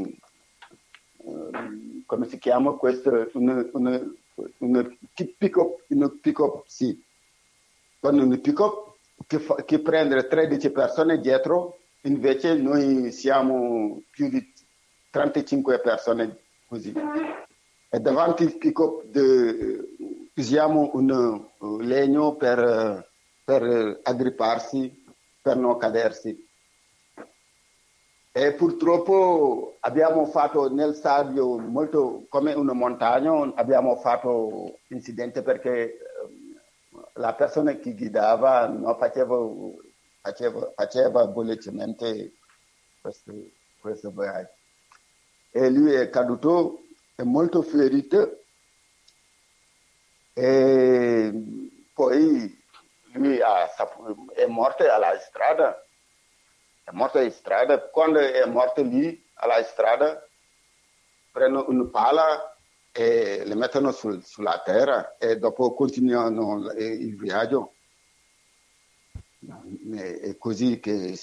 [2.04, 3.30] come si chiama questo?
[3.34, 4.12] Una, una,
[4.58, 7.00] una pick up, una pick up sì.
[8.00, 8.96] Con un pick up
[9.28, 14.52] che, che prende 13 persone dietro invece noi siamo più di
[15.10, 16.92] 35 persone così
[17.90, 19.04] e davanti al pick-up
[20.38, 23.10] usiamo un uh, legno per,
[23.44, 25.04] per aggripparsi,
[25.42, 26.46] per non cadersi.
[28.30, 35.98] E purtroppo abbiamo fatto nel stadio molto come una montagna, abbiamo fatto incidente perché
[37.14, 39.36] la persona che guidava non faceva,
[40.28, 42.32] faceva, faceva velocemente
[43.00, 43.32] questo,
[43.80, 44.50] questo viaggio.
[45.50, 46.82] E lui è caduto
[47.14, 48.44] è molto ferito
[50.32, 51.32] e
[51.92, 52.62] poi
[53.12, 55.84] lui è morto alla strada,
[56.84, 60.24] è morto in strada, quando è morto lì alla strada
[61.32, 62.56] prendono una pala
[62.92, 67.72] e le mettono sul, sulla terra e dopo continuano il viaggio.
[69.92, 71.18] È così che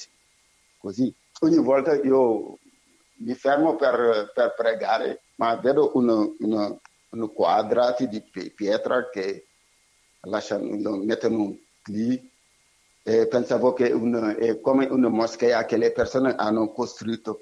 [0.78, 1.13] così.
[1.41, 2.57] ogni volta io
[3.17, 9.47] mi fermo per, per pregare ma vedo una, una, una quadrati di pietra che
[10.21, 12.32] lasciano, mettono lì.
[13.07, 17.41] E pensavo che una, è come una moschea che le persone hanno costruito,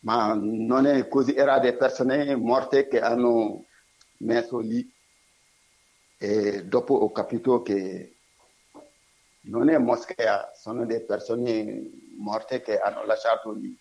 [0.00, 3.64] ma non è così, erano delle persone morte che hanno
[4.18, 4.90] messo lì.
[6.16, 8.13] E dopo ho capito che
[9.44, 13.76] non è moschea, sono delle persone morte che hanno lasciato lì.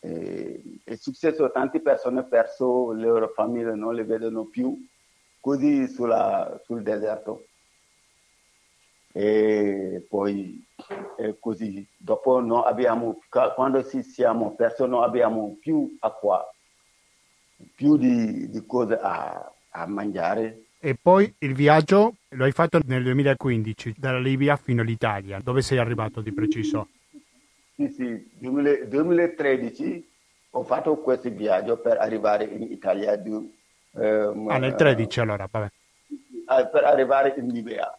[0.00, 4.76] E è successo, tante persone hanno perso le loro famiglie, non le vedono più,
[5.40, 7.46] così sulla, sul deserto.
[9.12, 10.64] E poi
[11.16, 16.48] è così, dopo non abbiamo, quando ci siamo persi non abbiamo più acqua,
[17.74, 20.66] più di, di cose a, a mangiare.
[20.82, 25.38] E poi il viaggio lo hai fatto nel 2015, dalla Libia fino all'Italia.
[25.38, 26.88] Dove sei arrivato di preciso?
[27.74, 30.08] Sì, sì, 2013
[30.52, 33.14] ho fatto questo viaggio per arrivare in Italia.
[33.16, 33.30] Di,
[33.94, 35.70] ehm, ah, nel 13 allora, vabbè.
[36.70, 37.98] Per arrivare in Libia.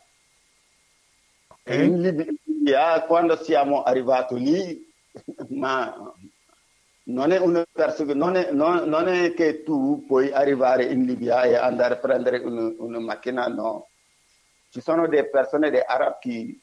[1.47, 1.86] Okay.
[1.86, 4.91] In Libia, quando siamo arrivati lì,
[5.49, 6.13] ma
[7.12, 11.95] non è, non, è, non, non è, che tu puoi arrivare in Libia e andare
[11.95, 13.89] a prendere una, una macchina, no.
[14.70, 16.59] Ci sono delle persone, dei arabi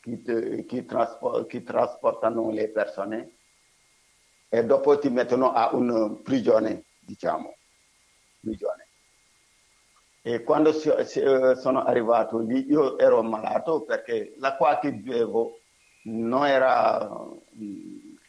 [0.00, 3.30] che, che, trasport, che trasportano le persone
[4.48, 7.56] e dopo ti mettono a una prigione, diciamo,
[8.40, 8.86] prigione.
[10.22, 11.22] E quando si, si,
[11.56, 15.60] sono arrivato lì, io ero malato perché l'acqua che bevo
[16.04, 17.08] non era,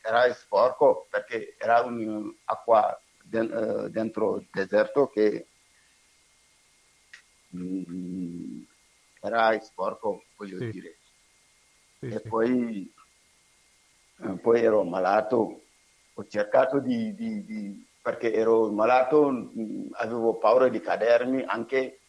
[0.02, 5.48] era sporco perché era un'acqua dentro il deserto che
[7.56, 8.62] mm,
[9.22, 10.72] era sporco, voglio sì.
[10.72, 10.98] dire.
[12.00, 12.28] Sì, e sì.
[12.28, 12.94] Poi,
[14.24, 15.62] eh, poi ero malato,
[16.14, 22.00] ho cercato di, di, di, perché ero malato, mm, avevo paura di cadermi anche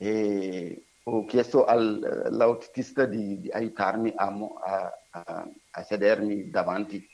[0.00, 7.06] e ho chiesto all'autista di, di aiutarmi a, a, a, a, sedermi davanti,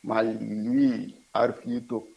[0.00, 2.08] ma lui ha rifiutato.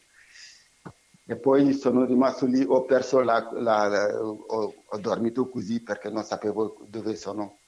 [1.28, 6.08] E poi sono rimasto lì, ho perso la, la, la ho, ho dormito così perché
[6.08, 7.58] non sapevo dove sono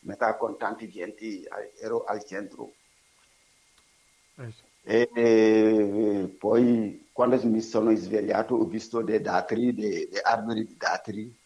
[0.00, 1.46] metà con tanti gente,
[1.78, 2.72] ero al centro.
[4.36, 4.62] Eh sì.
[4.82, 10.76] E, e, poi quando mi sono svegliato ho visto dei datri, dei, dei alberi di
[10.78, 11.39] datri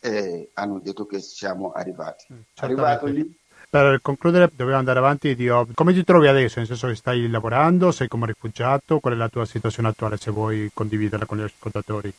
[0.00, 2.26] e hanno detto che siamo arrivati.
[2.32, 3.38] Mm, Arrivato lì.
[3.68, 5.36] Per concludere, dobbiamo andare avanti.
[5.36, 5.68] Dio.
[5.74, 6.58] Come ti trovi adesso?
[6.58, 8.98] Nel senso che stai lavorando, sei come rifugiato?
[8.98, 12.12] Qual è la tua situazione attuale, se vuoi condividerla con gli ascoltatori?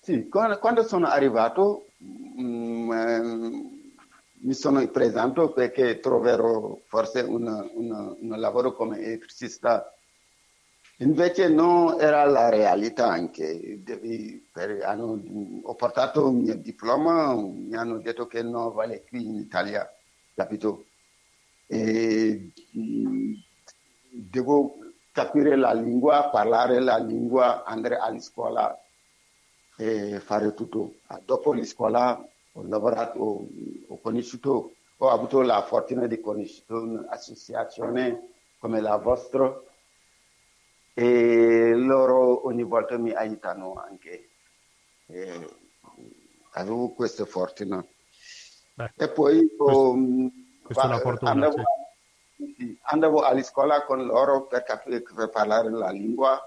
[0.00, 2.90] Sì, quando, sono arrivato, mh, mm,
[4.44, 9.92] mi sono presentato perché troverò forse un lavoro come elettricista
[11.02, 13.82] Invece non era la realtà anche.
[13.82, 15.20] Devi- per- hanno-
[15.62, 19.88] ho portato il mio diploma, mi hanno detto che non vale qui in Italia,
[20.34, 20.84] capito?
[21.66, 23.32] E mm,
[24.10, 24.76] devo
[25.12, 28.78] capire la lingua, parlare la lingua, andare alla scuola
[29.76, 30.94] e fare tutto.
[31.06, 33.46] Ah, Dopo la scuola ho lavorato, ho,
[33.88, 38.28] ho conosciuto, ho avuto la fortuna di conoscere un'associazione
[38.58, 39.52] come la vostra
[40.94, 44.30] e loro ogni volta mi aiutano anche.
[45.06, 45.48] E
[46.52, 47.84] avevo questa fortuna.
[48.74, 49.48] Beh, E poi
[50.62, 51.62] questa è una fortuna, andavo,
[52.36, 52.78] sì.
[52.82, 56.40] andavo alla scuola con loro per, capire, per parlare la lingua.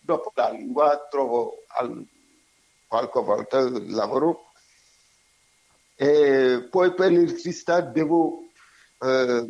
[0.00, 2.06] Dopo la lingua trovo al-
[2.86, 4.46] qualche volta lavoro.
[5.94, 8.44] E poi per l'artista devo
[9.00, 9.46] eh,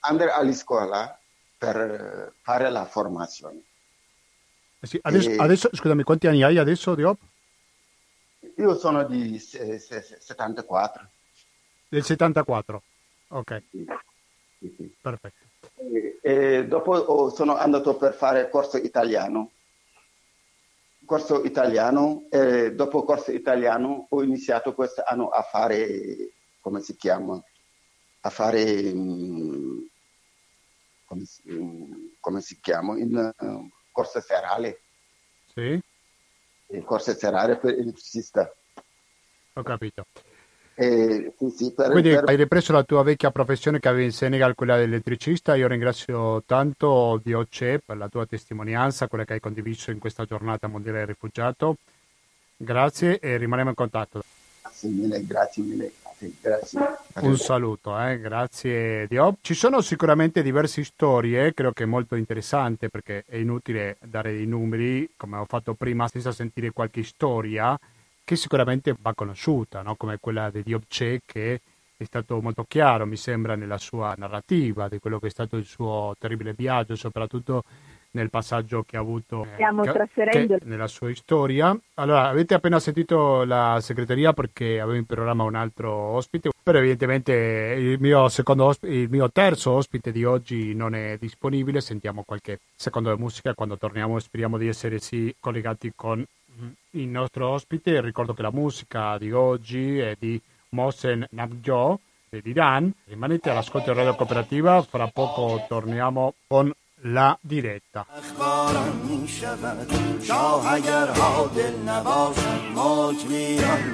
[0.00, 1.18] andare alla scuola
[1.58, 3.62] per eh, fare la formazione.
[4.86, 7.18] Eh sì, adesso, E- adesso- scusami, quanti anni hai adesso, Diop?
[8.56, 11.10] Io sono di se- se- se- 74.
[11.88, 12.82] Del 74.
[13.28, 13.84] Ok, Sì,
[14.76, 15.44] sì, perfetto.
[15.74, 19.50] E, e dopo ho- sono andato per fare corso italiano.
[21.04, 26.30] Corso italiano, e dopo corso italiano ho iniziato quest'anno a fare,
[26.60, 27.40] come si chiama?
[28.20, 29.78] A fare, mm,
[31.04, 32.96] come si, mm, come si chiama?
[32.98, 34.80] In eh, corso serale,
[35.54, 35.80] Sì,
[36.68, 38.54] il corso serale per elettricista.
[39.54, 40.04] ho capito.
[40.74, 44.12] E, sì, sì, per- Quindi per- hai ripreso la tua vecchia professione che avevi in
[44.12, 45.54] Senegal, quella dell'elettricista.
[45.54, 50.66] Io ringrazio tanto Dioce per la tua testimonianza, quella che hai condiviso in questa giornata
[50.66, 51.76] mondiale del rifugiato.
[52.58, 54.20] Grazie e rimaniamo in contatto.
[54.60, 56.78] Grazie mille, grazie mille, grazie.
[56.78, 57.28] grazie.
[57.28, 59.38] Un saluto, eh, grazie Diop.
[59.40, 64.46] Ci sono sicuramente diverse storie, credo che è molto interessante perché è inutile dare dei
[64.46, 67.78] numeri, come ho fatto prima, senza sentire qualche storia
[68.24, 69.94] che sicuramente va conosciuta, no?
[69.94, 71.60] come quella di Diop Che che
[71.96, 75.64] è stato molto chiaro, mi sembra, nella sua narrativa di quello che è stato il
[75.64, 77.64] suo terribile viaggio, soprattutto
[78.16, 79.56] nel passaggio che ha avuto eh,
[80.30, 81.78] che- nella sua storia.
[81.94, 87.32] Allora, avete appena sentito la segreteria perché avevo in programma un altro ospite, però evidentemente
[87.32, 92.60] il mio, secondo osp- il mio terzo ospite di oggi non è disponibile, sentiamo qualche
[92.74, 96.24] secondo di musica quando torniamo speriamo di essere sì collegati con
[96.92, 98.00] il nostro ospite.
[98.00, 100.40] Ricordo che la musica di oggi è di
[100.70, 102.90] Mohsen Nabjo dell'Iran.
[103.04, 106.72] Rimanete all'ascolto di Radio Cooperativa, fra poco torniamo con
[107.06, 108.06] la diretta.
[110.22, 111.10] شاه اگر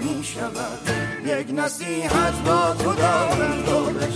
[0.04, 0.24] می
[1.26, 4.12] یک نصیحت با تو دارم تو به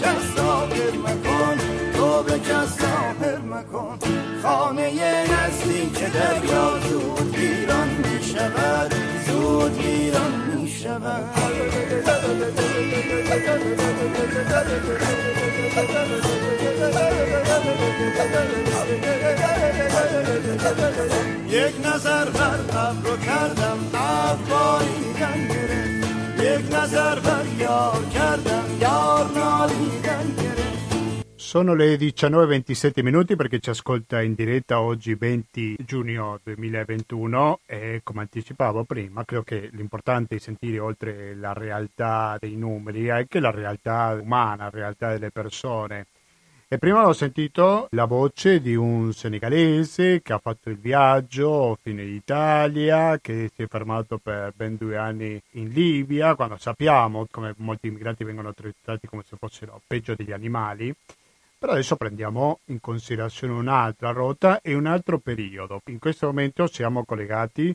[0.97, 3.99] مکن تو به کس ظاهر مکن.
[4.43, 4.91] خانه
[5.33, 8.95] نزدیک دریا زود ویران می شود
[9.27, 11.25] زود ویران می شود
[21.51, 30.35] یک نظر بر ابرو کردم ابر باریدن گرفت یک نظر بر یار کردم یار نالیدن
[30.37, 30.76] گرفت
[31.57, 38.21] Sono le 19.27 minuti perché ci ascolta in diretta oggi 20 giugno 2021 e come
[38.21, 44.19] anticipavo prima credo che l'importante è sentire oltre la realtà dei numeri anche la realtà
[44.21, 46.09] umana, la realtà delle persone.
[46.69, 52.03] E prima ho sentito la voce di un senegalese che ha fatto il viaggio fino
[52.03, 57.55] in Italia, che si è fermato per ben due anni in Libia, quando sappiamo come
[57.57, 60.95] molti immigrati vengono trattati come se fossero peggio degli animali.
[61.59, 65.81] Però adesso prendiamo in considerazione un'altra rotta e un altro periodo.
[65.87, 67.75] In questo momento siamo collegati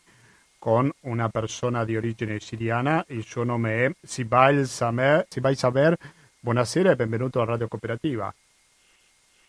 [0.60, 5.26] con una persona di origine siriana, il suo nome è Sibail Samer.
[5.28, 5.98] Sibail Samer,
[6.40, 8.32] buonasera e benvenuto a Radio Cooperativa.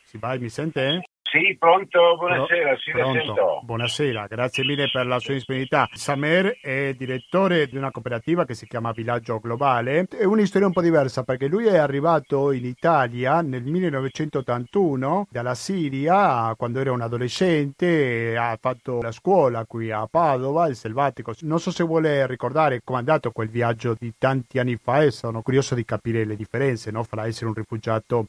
[0.06, 1.02] Sibail, mi sente?
[1.32, 3.60] Sì, pronto, buonasera, sì, Pronto.
[3.62, 5.88] Buonasera, grazie mille per la sua disponibilità.
[5.92, 10.06] Samer è direttore di una cooperativa che si chiama Villaggio Globale.
[10.10, 15.54] È una storia un po' diversa perché lui è arrivato in Italia nel 1981 dalla
[15.54, 21.32] Siria quando era un adolescente, ha fatto la scuola qui a Padova, il Selvatico.
[21.40, 25.40] Non so se vuole ricordare com'è andato quel viaggio di tanti anni fa e sono
[25.40, 27.04] curioso di capire le differenze no?
[27.04, 28.26] fra essere un rifugiato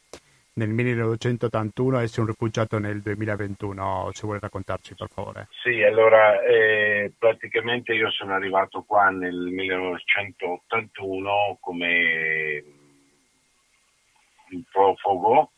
[0.54, 5.48] nel 1981 e un rifugiato nel 2021, se vuole raccontarci per favore.
[5.62, 12.64] Sì, allora eh, praticamente io sono arrivato qua nel 1981 come
[14.70, 15.50] profugo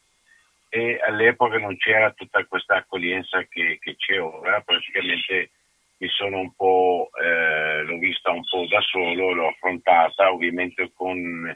[0.69, 5.51] e all'epoca non c'era tutta questa accoglienza che, che c'è ora, praticamente
[5.99, 11.55] mi sono un po', eh, l'ho vista un po' da solo, l'ho affrontata ovviamente con,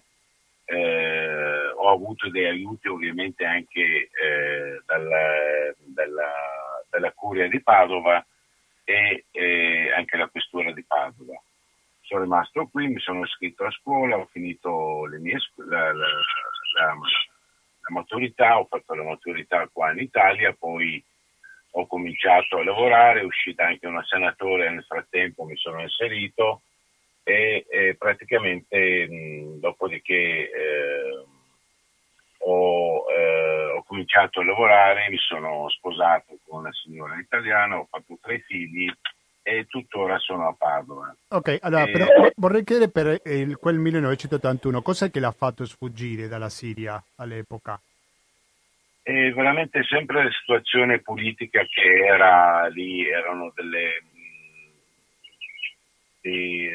[0.64, 1.49] eh,
[1.80, 6.32] ho avuto dei aiuti ovviamente anche eh, dalla, dalla,
[6.90, 8.24] dalla, Curia di Padova
[8.84, 11.40] e eh, anche la Questura di Padova.
[12.02, 17.94] Sono rimasto qui, mi sono iscritto a scuola, ho finito mie, la, la, la, la
[17.94, 21.02] maturità, ho fatto la maturità qua in Italia, poi
[21.72, 26.62] ho cominciato a lavorare, è uscita anche una senatore, nel frattempo mi sono inserito
[27.22, 31.24] e, e praticamente mh, dopodiché eh,
[32.50, 38.18] ho, eh, ho, cominciato a lavorare, mi sono sposato con una signora italiana, ho fatto
[38.20, 38.90] tre figli
[39.42, 41.14] e tuttora sono a Padova.
[41.28, 41.90] Ok, allora e...
[41.90, 47.02] però vorrei chiedere per il, quel 1981 cosa è che l'ha fatto sfuggire dalla Siria
[47.16, 47.80] all'epoca?
[49.02, 54.02] E veramente sempre la situazione politica che era lì, erano delle,
[56.20, 56.68] di,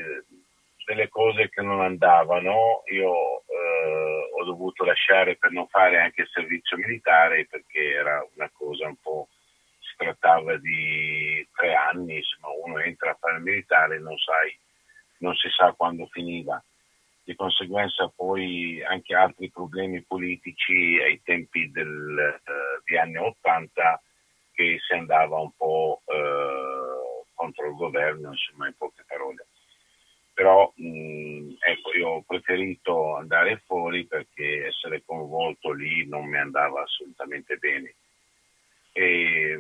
[0.85, 2.83] delle cose che non andavano.
[2.93, 8.49] Io eh, ho dovuto lasciare per non fare anche il servizio militare perché era una
[8.53, 9.27] cosa un po',
[9.79, 14.57] si trattava di tre anni, insomma uno entra a fare il militare e non, sai,
[15.19, 16.63] non si sa quando finiva
[17.25, 23.99] di conseguenza poi anche altri problemi politici ai tempi del, eh, degli anni Ottanta
[24.53, 29.47] che si andava un po' eh, contro il governo, insomma in poche parole.
[30.35, 36.83] Però mh, ecco, io ho preferito andare fuori perché essere coinvolto lì non mi andava
[36.83, 37.95] assolutamente bene.
[38.91, 39.57] E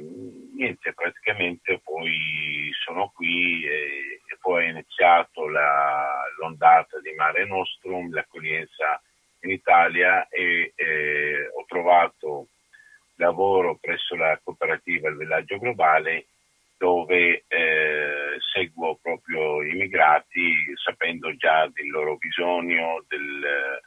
[0.53, 8.13] niente, praticamente poi sono qui e, e poi è iniziato la, l'ondata di Mare Nostrum,
[8.13, 9.01] l'accoglienza
[9.43, 12.47] in Italia e eh, ho trovato
[13.15, 16.25] lavoro presso la cooperativa Il Villaggio Globale
[16.77, 23.79] dove eh, seguo proprio i immigrati sapendo già del loro bisogno, del,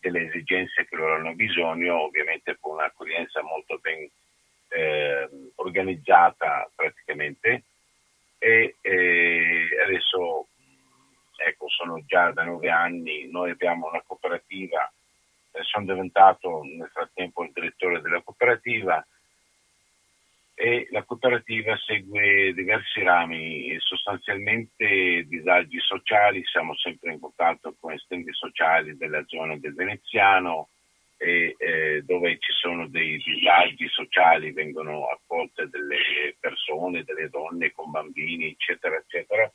[0.00, 4.08] delle esigenze che loro hanno bisogno, ovviamente con un'accoglienza molto ben
[4.68, 7.64] eh, organizzata praticamente.
[8.38, 10.46] E eh, adesso
[11.36, 14.90] ecco, sono già da nove anni, noi abbiamo una cooperativa,
[15.52, 19.04] eh, sono diventato nel frattempo il direttore della cooperativa
[20.60, 28.32] e la cooperativa segue diversi rami, sostanzialmente disagi sociali, siamo sempre in contatto con estendi
[28.32, 30.70] sociali della zona del Veneziano,
[31.16, 37.92] e, eh, dove ci sono dei disagi sociali, vengono accolte delle persone, delle donne con
[37.92, 39.48] bambini, eccetera, eccetera,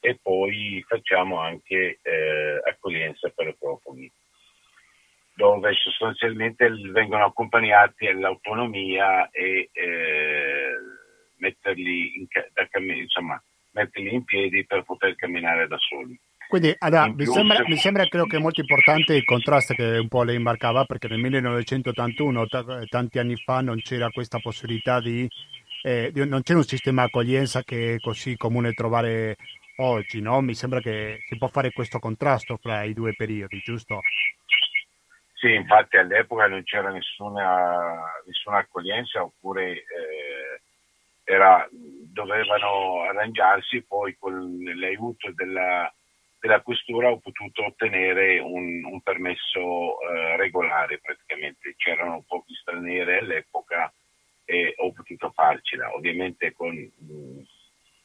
[0.00, 4.10] e poi facciamo anche eh, accoglienza per i profughi,
[5.34, 10.70] dove sostanzialmente vengono accompagnati all'autonomia e eh,
[11.36, 16.18] metterli, in, da, insomma, metterli in piedi per poter camminare da soli.
[16.50, 20.24] Quindi allora, mi, sembra, mi, sembra, credo che molto importante il contrasto che un po'
[20.24, 25.28] lei imbarcava perché nel 1981, t- tanti anni fa, non c'era questa possibilità di,
[25.82, 29.36] eh, di, non c'era un sistema accoglienza che è così comune trovare
[29.76, 30.40] oggi, no?
[30.40, 34.00] Mi sembra che si può fare questo contrasto fra i due periodi, giusto?
[35.40, 40.60] Sì, infatti all'epoca non c'era nessuna, nessuna accoglienza oppure eh,
[41.24, 45.90] era, dovevano arrangiarsi poi con l'aiuto della
[46.40, 53.92] della questura ho potuto ottenere un, un permesso eh, regolare praticamente, c'erano pochi stranieri all'epoca
[54.46, 57.42] e ho potuto farcela, ovviamente con mh,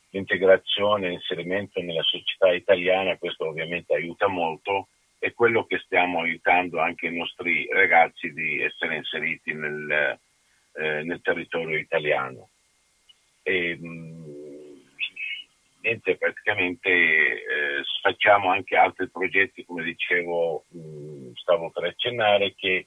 [0.09, 4.89] l'integrazione, l'inserimento nella società italiana, questo ovviamente aiuta molto
[5.25, 10.19] e quello che stiamo aiutando anche i nostri ragazzi di essere inseriti nel,
[10.73, 12.49] eh, nel territorio italiano.
[13.41, 14.83] E, mh,
[15.81, 22.85] niente, praticamente eh, facciamo anche altri progetti, come dicevo, mh, mm, stavo per accennare, che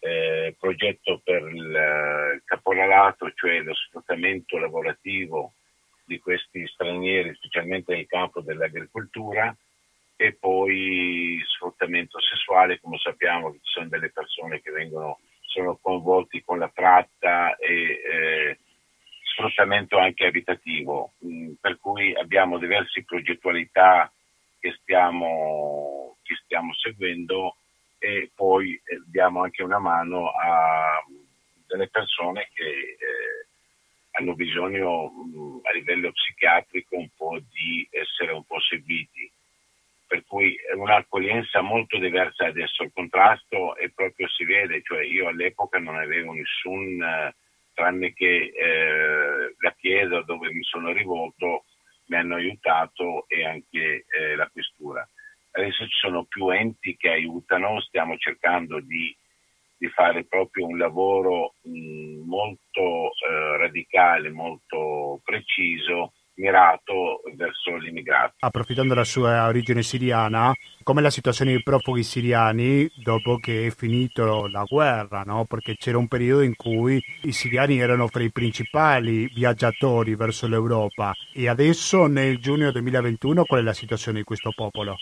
[0.00, 5.54] eh, progetto per il eh, caporalato, cioè lo sfruttamento lavorativo
[6.04, 9.56] di questi stranieri, specialmente nel campo dell'agricoltura,
[10.20, 16.58] e poi sfruttamento sessuale, come sappiamo ci sono delle persone che vengono, sono coinvolti con
[16.58, 18.58] la tratta e eh,
[19.22, 24.12] sfruttamento anche abitativo, mm, per cui abbiamo diverse progettualità
[24.58, 27.54] che stiamo, che stiamo seguendo
[28.00, 31.00] e poi eh, diamo anche una mano a
[31.64, 33.46] delle persone che eh,
[34.18, 39.17] hanno bisogno mm, a livello psichiatrico un po' di essere un po' seguiti
[40.38, 42.84] cui è un'accoglienza molto diversa adesso.
[42.84, 47.34] Il contrasto è proprio si vede, cioè io all'epoca non avevo nessun, eh,
[47.74, 51.64] tranne che eh, la chiesa dove mi sono rivolto,
[52.06, 55.06] mi hanno aiutato e anche eh, la questura.
[55.50, 59.14] Adesso ci sono più enti che aiutano, stiamo cercando di,
[59.76, 68.36] di fare proprio un lavoro mh, molto eh, radicale, molto preciso mirato verso gli immigrati.
[68.40, 74.46] Approfittando della sua origine siriana, com'è la situazione dei profughi siriani dopo che è finito
[74.48, 75.22] la guerra?
[75.22, 75.44] No?
[75.44, 81.12] Perché c'era un periodo in cui i siriani erano fra i principali viaggiatori verso l'Europa
[81.34, 84.96] e adesso nel giugno 2021 qual è la situazione di questo popolo?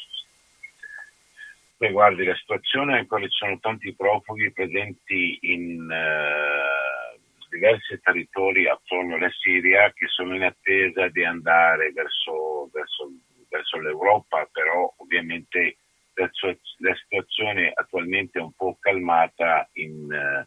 [1.78, 7.15] Beh, guardi, la situazione è ancora ci sono tanti profughi presenti in uh,
[7.56, 13.10] diversi territori attorno alla Siria che sono in attesa di andare verso, verso,
[13.48, 15.78] verso l'Europa, però ovviamente
[16.14, 16.30] la,
[16.78, 20.46] la, situazione attualmente è un po' calmata in, uh,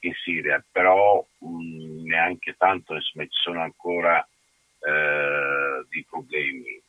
[0.00, 6.82] in Siria, però mh, neanche tanto, insomma, ci sono ancora uh, dei problemi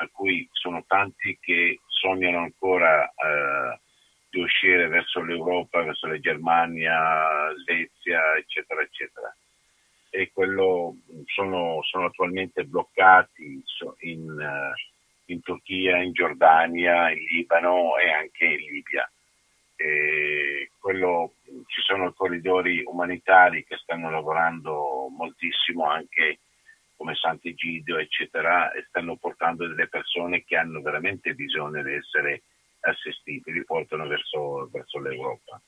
[0.00, 3.80] per cui sono tanti che sognano ancora eh,
[4.30, 9.36] di uscire verso l'Europa, verso la Germania, Svezia, eccetera, eccetera.
[10.08, 13.62] E quello sono, sono attualmente bloccati
[14.00, 14.82] in,
[15.26, 19.10] in, Turchia, in Giordania, in Libano e anche in Libia.
[20.78, 21.34] Quello,
[21.66, 26.38] ci sono corridori umanitari che stanno lavorando moltissimo anche
[26.96, 32.42] come Sant'Egidio, eccetera, e stanno portando delle persone che hanno veramente bisogno di essere
[32.80, 35.60] assistite, li portano verso, verso l'Europa.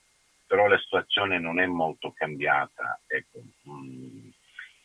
[0.47, 3.01] Però la situazione non è molto cambiata.
[3.07, 3.41] Ecco.
[3.69, 4.29] Mm,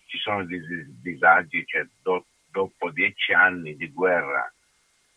[0.08, 0.62] ci sono dei
[1.02, 4.52] disagi, cioè, do, dopo dieci anni di guerra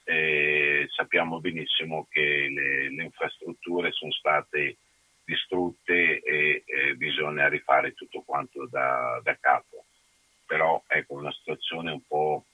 [0.04, 4.78] eh, sappiamo benissimo che le, le, infrastrutture sono state
[5.24, 9.84] distrutte e, e bisogna rifare tutto quanto da, da capo
[10.50, 12.46] però ecco una situazione un po'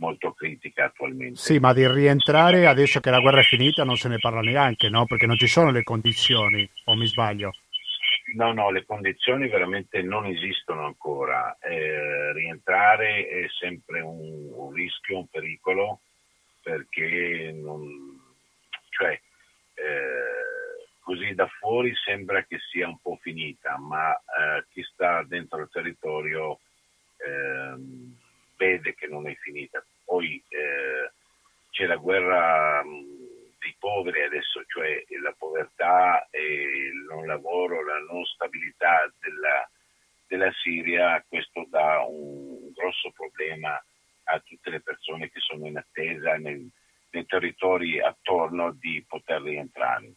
[0.00, 1.38] molto critica attualmente.
[1.38, 4.88] Sì, ma di rientrare adesso che la guerra è finita non se ne parla neanche,
[4.88, 5.04] no?
[5.04, 7.52] Perché non ci sono le condizioni, o mi sbaglio?
[8.34, 11.56] No, no, le condizioni veramente non esistono ancora.
[11.60, 16.00] Eh, rientrare è sempre un, un, rischio, un pericolo,
[16.62, 18.18] perché non,
[18.88, 19.20] cioè,
[19.74, 25.60] eh, così da fuori sembra che sia un po' finita, ma eh, chi sta dentro
[25.60, 26.60] il territorio
[27.16, 28.16] ehm,
[28.56, 29.84] vede che non è finita.
[30.10, 31.12] Poi eh,
[31.70, 38.24] c'è la guerra dei poveri adesso, cioè la povertà e il non lavoro, la non
[38.24, 39.70] stabilità della,
[40.26, 43.80] della Siria, questo dà un, grosso problema
[44.24, 46.68] a tutte le persone che sono in attesa nel,
[47.10, 50.10] nei territori attorno di poter rientrare.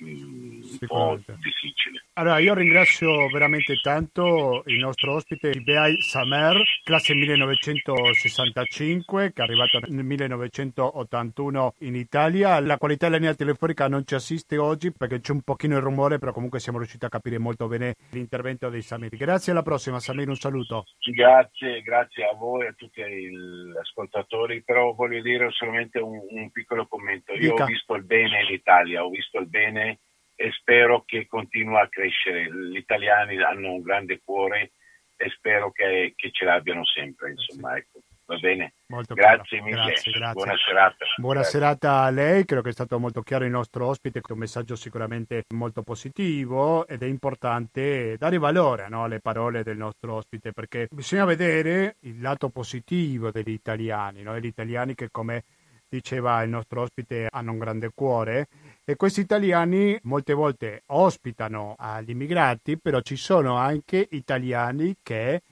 [0.00, 2.04] Un po' difficile.
[2.14, 9.80] Allora, io ringrazio veramente tanto il nostro ospite Ibeai Samer, classe 1965, che è arrivato
[9.88, 12.60] nel 1981 in Italia.
[12.60, 16.18] La qualità della linea telefonica non ci assiste oggi perché c'è un pochino il rumore,
[16.18, 19.16] però comunque siamo riusciti a capire molto bene l'intervento di Samir.
[19.16, 20.84] Grazie, alla prossima Samir, un saluto.
[21.12, 26.50] Grazie, grazie a voi e a tutti gli ascoltatori, però voglio dire solamente un, un
[26.52, 27.32] piccolo commento.
[27.32, 27.64] Io Dica.
[27.64, 29.93] ho visto il bene in Italia, ho visto il bene
[30.34, 32.50] e spero che continui a crescere.
[32.50, 34.72] Gli italiani hanno un grande cuore
[35.16, 37.30] e spero che, che ce l'abbiano sempre.
[37.30, 38.00] Insomma, ecco.
[38.26, 38.72] Va bene.
[38.86, 39.84] Molto grazie mille.
[39.84, 40.32] Grazie, grazie.
[40.32, 41.04] Buona serata.
[41.16, 41.58] Buona grazie.
[41.58, 45.44] serata a lei, credo che è stato molto chiaro il nostro ospite, un messaggio sicuramente
[45.54, 51.26] molto positivo ed è importante dare valore no, alle parole del nostro ospite perché bisogna
[51.26, 54.38] vedere il lato positivo degli italiani, no?
[54.38, 55.44] gli italiani che come
[55.86, 58.48] diceva il nostro ospite hanno un grande cuore
[58.84, 65.42] e questi italiani molte volte ospitano agli immigrati, però ci sono anche italiani che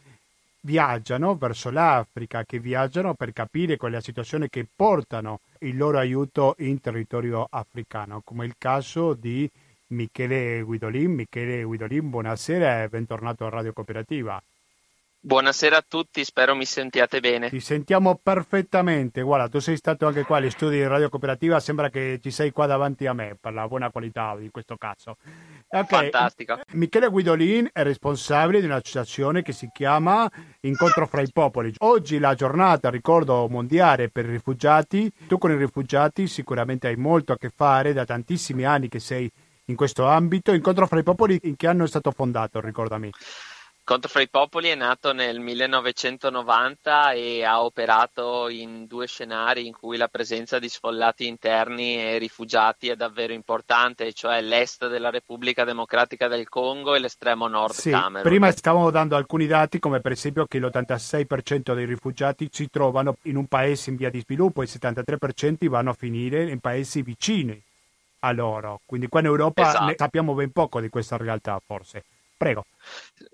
[0.61, 5.99] viaggiano verso l'Africa, che viaggiano per capire qual è la situazione che portano il loro
[5.99, 9.49] aiuto in territorio africano, come il caso di
[9.89, 11.13] Michele Guidolin.
[11.13, 14.43] Michele Guidolin, buonasera e bentornato a Radio Cooperativa.
[15.25, 17.49] Buonasera a tutti, spero mi sentiate bene.
[17.49, 19.23] Ti sentiamo perfettamente.
[19.23, 22.51] Guarda, tu sei stato anche qua agli studi di Radio Cooperativa, sembra che ci sei
[22.51, 25.19] qua davanti a me per la buona qualità di questo caso.
[25.69, 26.11] Okay.
[26.11, 26.59] Fantastico.
[26.73, 30.29] Michele Guidolin è responsabile di un'associazione che si chiama
[30.63, 31.73] Incontro fra i Popoli.
[31.79, 35.09] Oggi la giornata, ricordo, mondiale per i rifugiati.
[35.29, 39.31] Tu con i rifugiati sicuramente hai molto a che fare, da tantissimi anni che sei
[39.67, 40.53] in questo ambito.
[40.53, 43.09] Incontro fra i Popoli in che anno è stato fondato, ricordami?
[43.85, 49.73] Contro fra i popoli è nato nel 1990 e ha operato in due scenari in
[49.73, 55.65] cui la presenza di sfollati interni e rifugiati è davvero importante, cioè l'est della Repubblica
[55.65, 58.23] Democratica del Congo e l'estremo nord Sì, Camerun.
[58.23, 63.37] prima stavamo dando alcuni dati come per esempio che l'86% dei rifugiati si trovano in
[63.37, 67.61] un paese in via di sviluppo e il 73% vanno a finire in paesi vicini
[68.21, 68.81] a loro.
[68.87, 69.95] Quindi qua in Europa Esatto.
[69.97, 72.05] sappiamo ben poco di questa realtà forse.
[72.43, 72.67] Prego.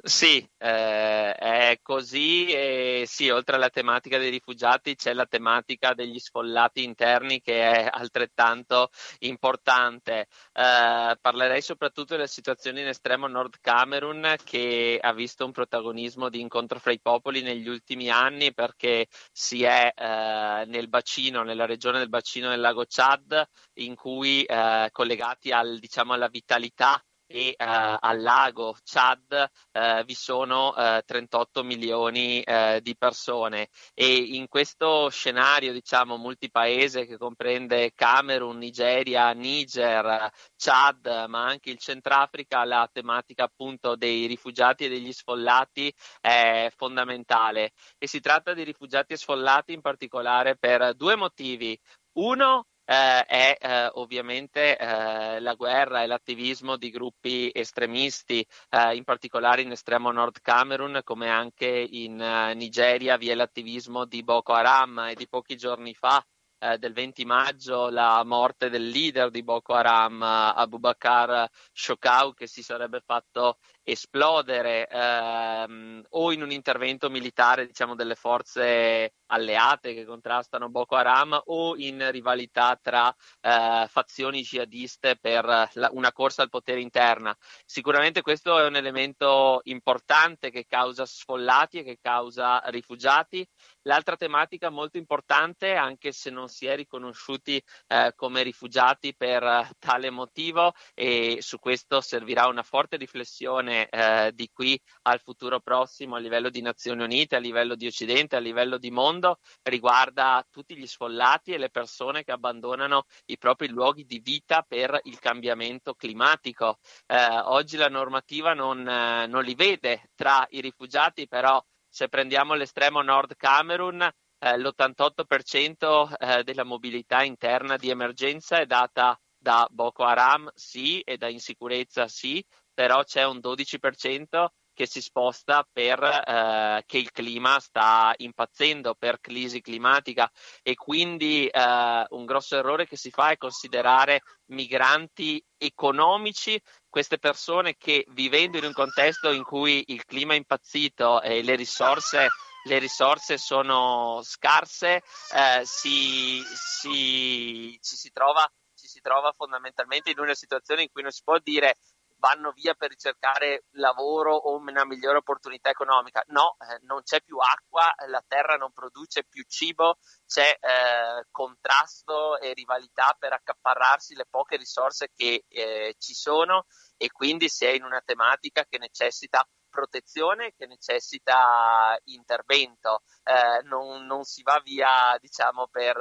[0.03, 6.19] Sì, eh, è così e sì, oltre alla tematica dei rifugiati c'è la tematica degli
[6.19, 8.91] sfollati interni che è altrettanto
[9.21, 10.27] importante.
[10.53, 16.41] Eh, parlerei soprattutto della situazione in estremo nord Camerun che ha visto un protagonismo di
[16.41, 21.97] incontro fra i popoli negli ultimi anni perché si è eh, nel bacino, nella regione
[21.99, 23.43] del bacino del lago Chad,
[23.77, 30.15] in cui eh, collegati al, diciamo, alla vitalità e eh, al lago Chad eh, vi
[30.15, 33.69] sono eh, 38 milioni eh, di persone.
[33.95, 41.79] E in questo scenario diciamo multipaese che comprende Camerun, Nigeria, Niger, Chad ma anche il
[41.79, 47.73] Centrafrica la tematica appunto dei rifugiati e degli sfollati è fondamentale.
[47.99, 51.79] E si tratta di rifugiati e sfollati in particolare per due motivi.
[52.15, 59.05] Uno eh, è eh, ovviamente eh, la guerra e l'attivismo di gruppi estremisti, eh, in
[59.05, 64.55] particolare in estremo nord Camerun, come anche in eh, Nigeria vi è l'attivismo di Boko
[64.55, 66.25] Haram e di pochi giorni fa.
[66.61, 72.63] eh, del 20 maggio la morte del leader di Boko Haram, Abubakar Shokau, che si
[72.63, 73.59] sarebbe fatto
[73.91, 81.41] esplodere ehm, o in un intervento militare diciamo delle forze alleate che contrastano Boko Haram
[81.47, 87.35] o in rivalità tra eh, fazioni jihadiste per la- una corsa al potere interna.
[87.65, 93.47] Sicuramente questo è un elemento importante che causa sfollati e che causa rifugiati.
[93.83, 99.71] L'altra tematica molto importante, anche se non si è riconosciuti eh, come rifugiati per eh,
[99.79, 106.17] tale motivo, e su questo servirà una forte riflessione eh, di qui al futuro prossimo
[106.17, 110.77] a livello di Nazioni Unite, a livello di Occidente, a livello di mondo, riguarda tutti
[110.77, 115.95] gli sfollati e le persone che abbandonano i propri luoghi di vita per il cambiamento
[115.95, 116.79] climatico.
[117.07, 122.55] Eh, oggi la normativa non, eh, non li vede tra i rifugiati, però se prendiamo
[122.55, 124.03] l'estremo nord Camerun,
[124.39, 131.17] eh, l'88% eh, della mobilità interna di emergenza è data da Boko Haram, sì, e
[131.17, 132.45] da insicurezza, sì,
[132.79, 139.19] però c'è un 12% che si sposta per eh, che il clima sta impazzendo per
[139.19, 140.31] crisi climatica
[140.63, 144.21] e quindi eh, un grosso errore che si fa è considerare
[144.51, 146.57] migranti economici
[146.89, 151.57] queste persone che vivendo in un contesto in cui il clima è impazzito e le
[151.57, 152.29] risorse
[152.65, 155.03] le risorse sono scarse,
[155.33, 161.03] eh, si, si, ci, si trova, ci si trova fondamentalmente in una situazione in cui
[161.03, 161.77] non si può dire
[162.19, 166.23] vanno via per ricercare lavoro o una migliore opportunità economica.
[166.29, 172.39] No, eh, non c'è più acqua, la terra non produce più cibo, c'è eh, contrasto
[172.39, 176.67] e rivalità per accaparrarsi le poche risorse che eh, ci sono
[176.97, 184.07] e quindi si è in una tematica che necessita protezione che necessita intervento, eh, non,
[184.07, 185.97] non, si va via diciamo per,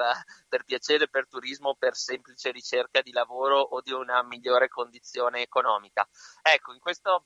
[0.48, 6.08] per piacere, per turismo, per semplice ricerca di lavoro o di una migliore condizione economica.
[6.42, 7.26] Ecco, in questo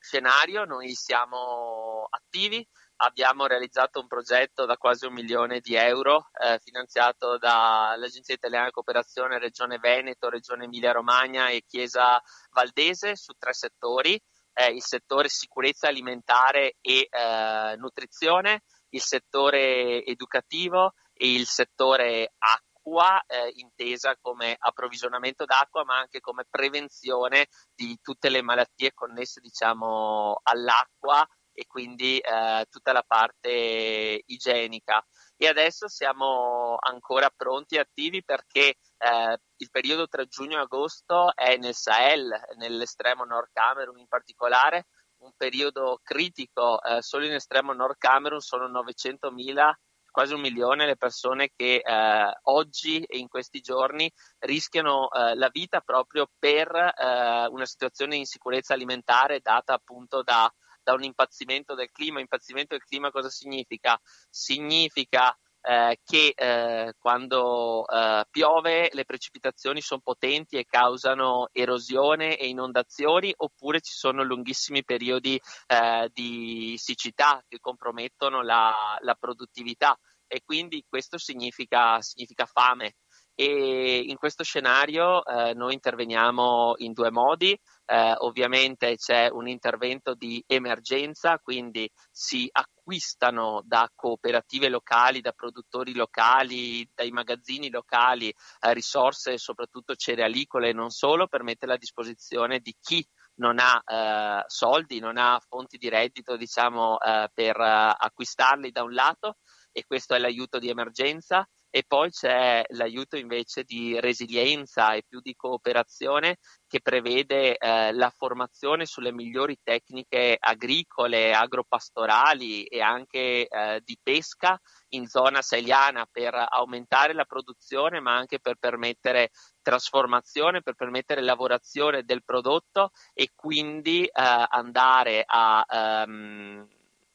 [0.00, 2.66] scenario noi siamo attivi,
[3.02, 8.72] abbiamo realizzato un progetto da quasi un milione di euro eh, finanziato dall'Agenzia Italiana di
[8.72, 12.20] Cooperazione Regione Veneto, Regione Emilia Romagna e Chiesa
[12.50, 14.20] Valdese su tre settori
[14.52, 23.22] eh, il settore sicurezza alimentare e eh, nutrizione, il settore educativo e il settore acqua,
[23.26, 30.40] eh, intesa come approvvigionamento d'acqua, ma anche come prevenzione di tutte le malattie connesse, diciamo,
[30.42, 35.04] all'acqua e quindi eh, tutta la parte igienica.
[35.36, 41.34] E adesso siamo ancora pronti e attivi perché eh, il periodo tra giugno e agosto
[41.34, 44.86] è nel Sahel, nell'estremo Nord Camerun in particolare,
[45.18, 46.82] un periodo critico.
[46.82, 49.72] Eh, solo in estremo Nord Camerun sono 900.000
[50.10, 55.48] quasi un milione le persone che eh, oggi e in questi giorni rischiano eh, la
[55.50, 61.74] vita proprio per eh, una situazione di insicurezza alimentare data appunto da, da un impazzimento
[61.74, 62.20] del clima.
[62.20, 63.98] Impazzimento del clima cosa significa?
[64.28, 72.48] Significa eh, che eh, quando eh, piove le precipitazioni sono potenti e causano erosione e
[72.48, 80.42] inondazioni oppure ci sono lunghissimi periodi eh, di siccità che compromettono la, la, produttività e
[80.44, 82.94] quindi questo significa, significa fame.
[83.42, 87.58] E in questo scenario eh, noi interveniamo in due modi.
[87.86, 95.94] Eh, ovviamente c'è un intervento di emergenza, quindi si acquistano da cooperative locali, da produttori
[95.94, 102.58] locali, dai magazzini locali eh, risorse, soprattutto cerealicole e non solo, per metterle a disposizione
[102.58, 103.02] di chi
[103.36, 108.82] non ha eh, soldi, non ha fonti di reddito diciamo, eh, per eh, acquistarli da
[108.82, 109.36] un lato
[109.72, 115.20] e questo è l'aiuto di emergenza e poi c'è l'aiuto invece di resilienza e più
[115.20, 123.80] di cooperazione che prevede eh, la formazione sulle migliori tecniche agricole, agropastorali e anche eh,
[123.84, 124.60] di pesca
[124.90, 129.30] in zona saliana per aumentare la produzione ma anche per permettere
[129.62, 136.66] trasformazione, per permettere lavorazione del prodotto e quindi eh, andare a um,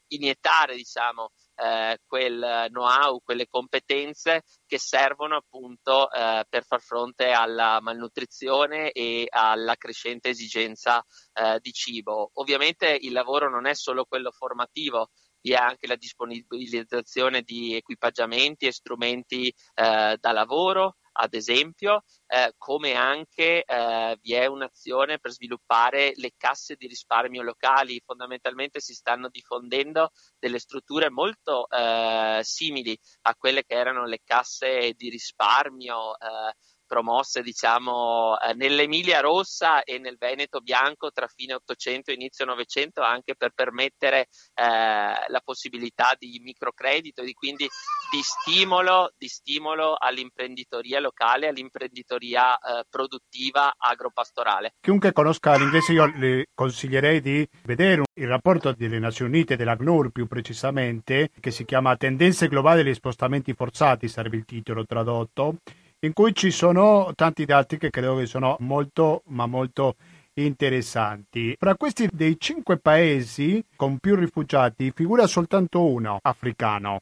[0.08, 7.80] iniettare diciamo, eh, quel know-how, quelle competenze che servono appunto eh, per far fronte alla
[7.82, 11.04] malnutrizione e alla crescente esigenza
[11.34, 12.32] eh, di cibo.
[12.34, 15.10] Ovviamente il lavoro non è solo quello formativo,
[15.42, 22.54] vi è anche la disponibilizzazione di equipaggiamenti e strumenti eh, da lavoro, ad esempio, eh,
[22.58, 28.02] come anche eh, vi è un'azione per sviluppare le casse di risparmio locali.
[28.06, 34.94] Fondamentalmente si stanno diffondendo delle strutture molto eh, simili a quelle che erano le casse
[34.94, 36.54] di risparmio eh,
[36.86, 43.02] promosse diciamo eh, nell'Emilia Rossa e nel Veneto Bianco tra fine 800 e inizio 900
[43.02, 47.68] anche per permettere eh, la possibilità di microcredito e di quindi
[48.12, 54.76] di stimolo, di stimolo all'imprenditoria locale, all'imprenditoria eh, produttiva agropastorale.
[54.82, 60.28] Chiunque conosca l'inglese io le consiglierei di vedere il rapporto delle Nazioni Unite, dell'ACNUR più
[60.28, 65.58] precisamente, che si chiama Tendenze globali degli spostamenti forzati, sarebbe il titolo tradotto,
[66.06, 69.96] in cui ci sono tanti dati che credo che sono molto, ma molto
[70.34, 71.56] interessanti.
[71.58, 77.02] Fra questi dei cinque paesi con più rifugiati figura soltanto uno africano.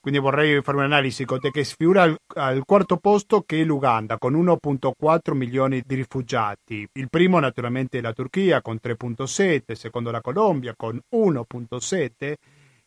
[0.00, 4.16] Quindi vorrei fare un'analisi con te che sfigura al, al, quarto posto che è l'Uganda
[4.16, 6.88] con 1.4 milioni di rifugiati.
[6.94, 12.34] Il primo naturalmente è la Turchia con 3.7, secondo la Colombia con 1.7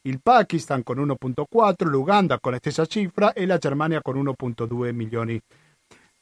[0.05, 5.33] il Pakistan con 1.4, l'Uganda con la stessa cifra e la Germania con 1.2 milioni.
[5.33, 5.62] di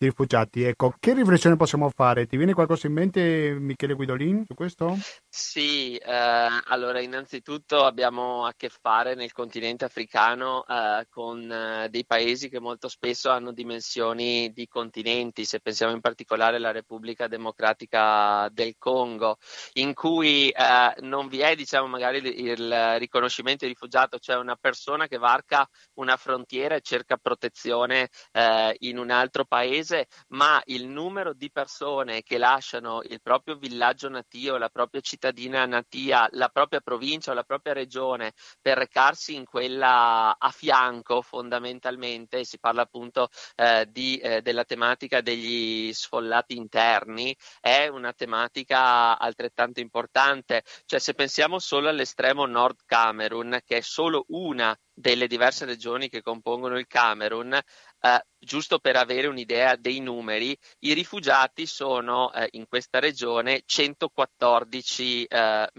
[0.05, 0.63] rifugiati.
[0.63, 2.25] Ecco, che riflessione possiamo fare?
[2.25, 4.97] Ti viene qualcosa in mente, Michele Guidolin, su questo?
[5.27, 12.05] Sì, eh, allora innanzitutto abbiamo a che fare nel continente africano eh, con eh, dei
[12.05, 18.49] paesi che molto spesso hanno dimensioni di continenti, se pensiamo in particolare alla Repubblica Democratica
[18.51, 19.37] del Congo,
[19.73, 24.55] in cui eh, non vi è diciamo magari il, il riconoscimento di rifugiato, cioè una
[24.55, 29.90] persona che varca una frontiera e cerca protezione eh, in un altro paese,
[30.29, 36.27] ma il numero di persone che lasciano il proprio villaggio natio, la propria cittadina natia
[36.31, 42.59] la propria provincia o la propria regione per recarsi in quella a fianco fondamentalmente, si
[42.59, 50.63] parla appunto eh, di, eh, della tematica degli sfollati interni, è una tematica altrettanto importante,
[50.85, 56.21] cioè se pensiamo solo all'estremo nord Camerun, che è solo una delle diverse regioni che
[56.21, 57.59] compongono il Camerun,
[58.01, 65.25] eh, giusto per avere un'idea dei numeri, i rifugiati sono eh, in questa regione 114
[65.25, 65.69] eh,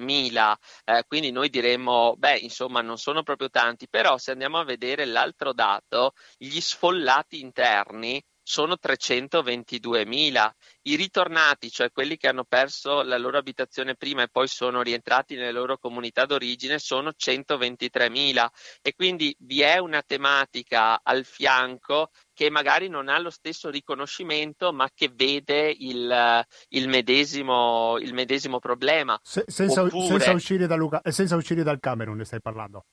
[0.84, 5.04] eh, quindi noi diremmo, beh, insomma, non sono proprio tanti, però se andiamo a vedere
[5.04, 10.50] l'altro dato, gli sfollati interni sono 322.000.
[10.82, 15.36] I ritornati, cioè quelli che hanno perso la loro abitazione prima e poi sono rientrati
[15.36, 18.46] nelle loro comunità d'origine, sono 123.000
[18.82, 24.72] e quindi vi è una tematica al fianco che magari non ha lo stesso riconoscimento
[24.72, 29.18] ma che vede il, il, medesimo, il medesimo, problema.
[29.22, 30.06] Se, senza, Oppure...
[30.06, 32.86] senza, uscire Luca, senza uscire dal Camerun ne stai parlando?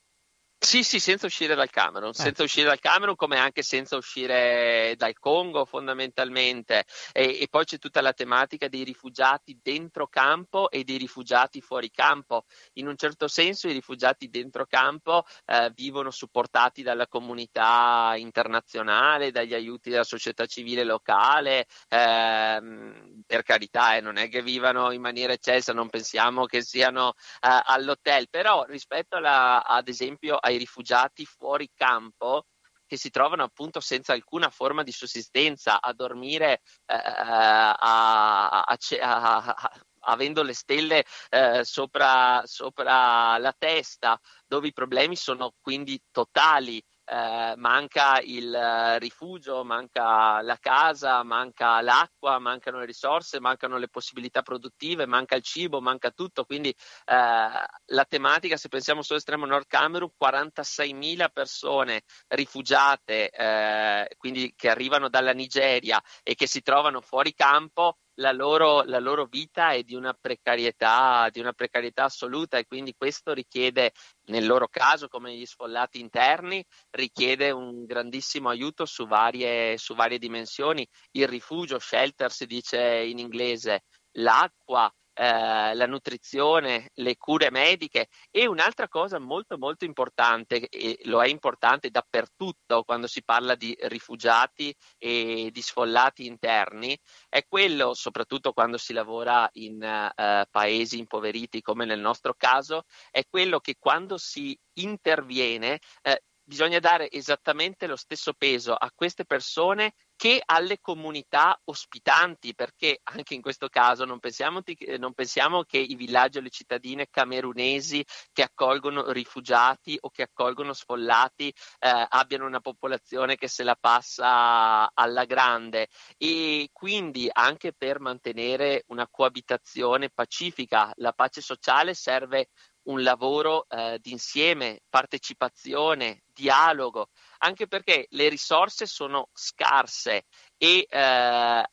[0.62, 2.14] Sì, sì, senza uscire dal Camerun, eh.
[2.14, 6.84] senza uscire dal Camerun come anche senza uscire dal Congo fondamentalmente
[7.14, 11.90] e, e, poi c'è tutta la tematica dei rifugiati dentro campo e dei rifugiati fuori
[11.90, 12.44] campo.
[12.74, 19.54] In un certo senso i rifugiati dentro campo eh, vivono supportati dalla comunità internazionale, dagli
[19.54, 25.32] aiuti della società civile locale, ehm, per carità eh, non è che vivano in maniera
[25.32, 31.70] eccelsa, non pensiamo che siano eh, all'hotel, però rispetto alla, ad esempio ai rifugiati fuori
[31.74, 32.46] campo
[32.86, 39.72] che si trovano appunto senza alcuna forma di sussistenza a dormire eh, a, a, a,
[40.02, 47.54] avendo le stelle eh, sopra, sopra la testa, dove i problemi sono quindi totali eh,
[47.58, 54.44] manca il eh, rifugio, manca la casa, manca l'acqua, mancano le risorse, mancano le possibilità
[54.44, 56.46] produttive, manca il cibo, manca tutto.
[56.46, 64.70] Quindi eh, la tematica, se pensiamo sull'estremo nord Camerun, 46.000 persone rifugiate, eh, quindi che
[64.70, 69.84] arrivano dalla Nigeria e che si trovano fuori campo la loro, la loro vita è
[69.84, 73.92] di una, precarietà, di una precarietà assoluta e quindi questo richiede,
[74.26, 80.20] nel loro caso come gli sfollati interni, richiede un grandissimo aiuto su varie, su varie
[80.20, 80.88] dimensioni.
[81.12, 83.84] Il rifugio, shelter si dice in inglese,
[84.18, 84.92] l'acqua,
[85.22, 88.08] eh, la nutrizione, le cure mediche.
[88.32, 93.76] E un'altra cosa molto molto importante, e lo è importante dappertutto quando si parla di
[93.82, 96.98] rifugiati e di sfollati interni,
[97.28, 103.24] è quello, soprattutto quando si lavora in eh, paesi impoveriti come nel nostro caso, è
[103.30, 109.94] quello che quando si interviene eh, bisogna dare esattamente lo stesso peso a queste persone
[110.20, 114.60] che alle comunità ospitanti, perché anche in questo caso non pensiamo,
[114.98, 118.04] non pensiamo, che i villaggi o le cittadine camerunesi
[118.34, 124.92] che accolgono rifugiati o che accolgono sfollati eh, abbiano una popolazione che se la passa
[124.94, 125.88] alla grande.
[126.18, 132.50] E quindi anche per mantenere una coabitazione pacifica, la pace sociale serve
[132.90, 137.10] un lavoro eh, d'insieme, partecipazione, dialogo,
[137.40, 140.26] anche perché le risorse sono scarse
[140.58, 141.64] e eh,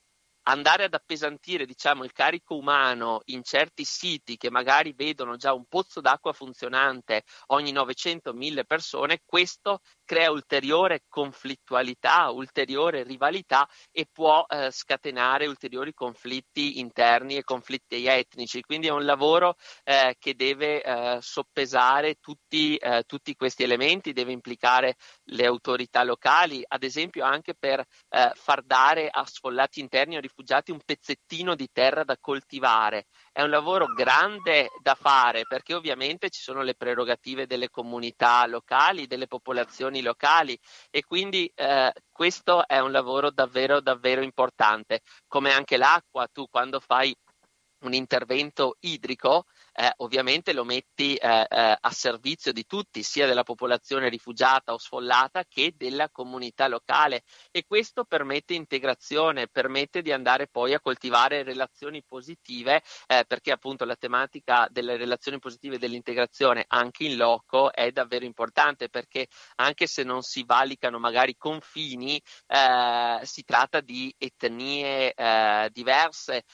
[0.48, 5.64] andare ad appesantire diciamo, il carico umano in certi siti che magari vedono già un
[5.66, 14.70] pozzo d'acqua funzionante ogni 900-1000 persone, questo crea ulteriore conflittualità, ulteriore rivalità e può eh,
[14.70, 18.62] scatenare ulteriori conflitti interni e conflitti etnici.
[18.62, 24.32] Quindi è un lavoro eh, che deve eh, soppesare tutti, eh, tutti, questi elementi, deve
[24.32, 24.94] implicare
[25.24, 30.70] le autorità locali, ad esempio anche per eh, far dare a sfollati interni o rifugiati
[30.70, 33.06] un pezzettino di terra da coltivare.
[33.36, 39.06] È un lavoro grande da fare perché ovviamente ci sono le prerogative delle comunità locali,
[39.06, 40.58] delle popolazioni locali
[40.88, 45.02] e quindi eh, questo è un lavoro davvero davvero importante.
[45.26, 47.14] Come anche l'acqua, tu quando fai
[47.80, 49.44] un intervento idrico
[49.78, 54.78] eh, ovviamente lo metti eh, eh, a servizio di tutti, sia della popolazione rifugiata o
[54.78, 57.24] sfollata che della comunità locale.
[57.50, 63.84] E questo permette integrazione, permette di andare poi a coltivare relazioni positive eh, perché appunto
[63.84, 70.02] la tematica delle relazioni positive dell'integrazione anche in loco è davvero importante perché anche se
[70.04, 76.44] non si valicano magari confini eh, si tratta di etnie eh, diverse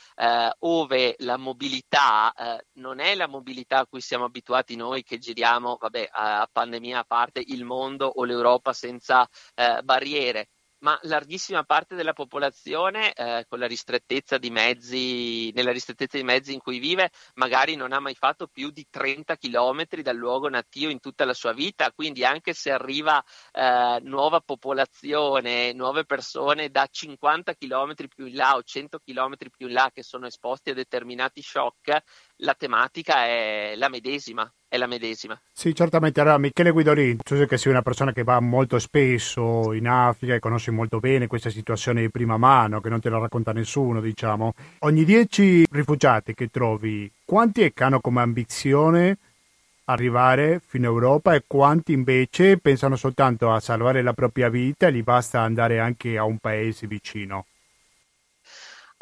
[0.59, 2.33] ove la mobilità
[2.75, 7.05] non è la mobilità a cui siamo abituati noi che giriamo, vabbè, a pandemia a
[7.05, 10.49] parte, il mondo o l'Europa senza eh, barriere
[10.83, 16.53] ma larghissima parte della popolazione eh, con la ristrettezza di mezzi, nella ristrettezza di mezzi
[16.53, 20.91] in cui vive, magari non ha mai fatto più di 30 km dal luogo natio
[20.91, 26.87] in tutta la sua vita, quindi anche se arriva eh, nuova popolazione, nuove persone da
[26.91, 30.75] 50 km più in là o 100 km più in là che sono esposti a
[30.75, 32.03] determinati shock,
[32.37, 35.39] la tematica è la medesima è la medesima.
[35.53, 36.23] Sì, certamente.
[36.23, 40.33] Allora, Michele Guidolin, tu sai che sei una persona che va molto spesso in Africa
[40.33, 44.01] e conosci molto bene questa situazione di prima mano, che non te la racconta nessuno,
[44.01, 44.55] diciamo.
[44.79, 49.19] Ogni dieci rifugiati che trovi, quanti hanno come ambizione
[49.85, 54.93] arrivare fino in Europa e quanti invece pensano soltanto a salvare la propria vita e
[54.95, 57.45] gli basta andare anche a un paese vicino?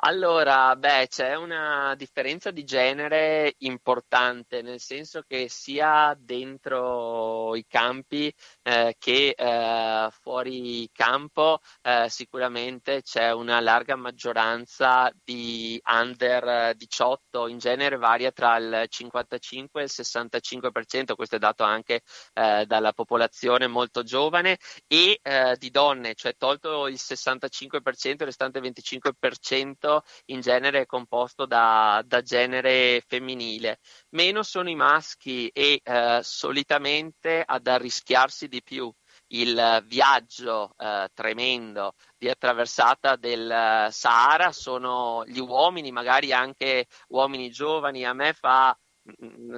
[0.03, 8.32] Allora, beh, c'è una differenza di genere importante, nel senso che sia dentro i campi
[8.62, 17.59] eh, che eh, fuori campo eh, sicuramente c'è una larga maggioranza di under 18, in
[17.59, 22.03] genere varia tra il 55 e il 65%, questo è dato anche
[22.35, 27.81] eh, dalla popolazione molto giovane, e eh, di donne, cioè tolto il 65%,
[28.11, 33.78] il restante 25% in genere è composto da, da genere femminile.
[34.12, 38.93] Meno sono i maschi e eh, solitamente ad arrischiarsi di più
[39.28, 47.51] il viaggio eh, tremendo di attraversata del eh, Sahara sono gli uomini, magari anche uomini
[47.51, 48.05] giovani.
[48.05, 48.77] A me fa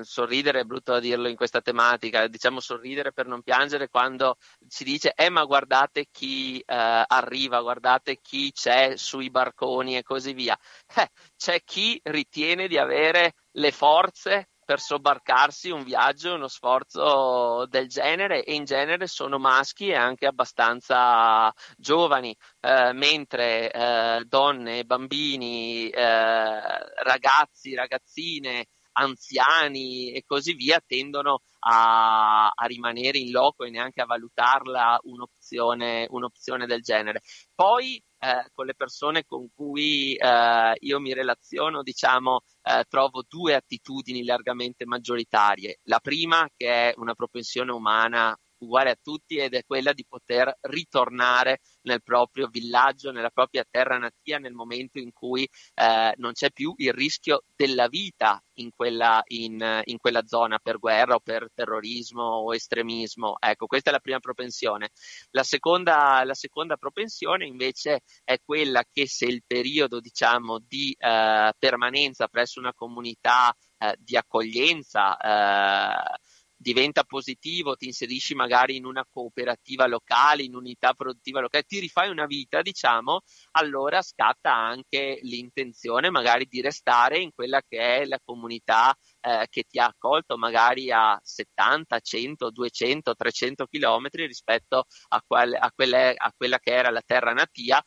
[0.02, 4.84] sorridere è brutto da dirlo in questa tematica, diciamo sorridere per non piangere quando si
[4.84, 10.56] dice eh ma guardate chi eh, arriva, guardate chi c'è sui barconi e così via.
[11.02, 17.88] Eh, c'è chi ritiene di avere le forze per sobbarcarsi un viaggio, uno sforzo del
[17.88, 25.88] genere e in genere sono maschi e anche abbastanza giovani, eh, mentre eh, donne, bambini,
[25.90, 26.02] eh,
[27.02, 34.06] ragazzi, ragazzine, anziani e così via tendono a, a, rimanere in loco e neanche a
[34.06, 37.20] valutarla un'opzione, un'opzione del genere.
[37.54, 43.54] Poi eh, con le persone con cui eh, io mi relaziono, diciamo, eh, trovo due
[43.54, 45.80] attitudini largamente maggioritarie.
[45.84, 50.56] La prima, che è una propensione umana uguale a tutti ed è quella di poter
[50.62, 56.50] ritornare nel proprio villaggio, nella propria terra natia nel momento in cui eh, non c'è
[56.50, 61.48] più il rischio della vita in quella, in, in quella, zona per guerra o per
[61.54, 63.36] terrorismo o estremismo.
[63.38, 64.90] Ecco, questa è la prima propensione.
[65.30, 71.52] La seconda, la seconda propensione invece è quella che se il periodo diciamo, di eh,
[71.58, 76.18] permanenza presso una comunità eh, di accoglienza eh,
[76.62, 82.08] diventa positivo, ti inserisci magari in una cooperativa locale, in unità produttiva locale, ti rifai
[82.08, 83.20] una vita, diciamo,
[83.52, 89.64] allora scatta anche l'intenzione magari di restare in quella che è la comunità eh, che
[89.64, 96.14] ti ha accolto magari a 70, 100, 200, 300 chilometri rispetto a, quel, a, quelle,
[96.16, 97.82] a quella che era la terra natia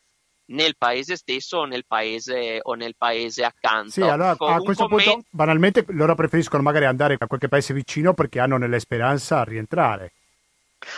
[0.48, 3.92] nel paese stesso o nel paese, o nel paese accanto.
[3.92, 7.74] Sì, allora Con a questo commento, punto banalmente loro preferiscono magari andare a qualche paese
[7.74, 10.12] vicino perché hanno nelle speranza a rientrare.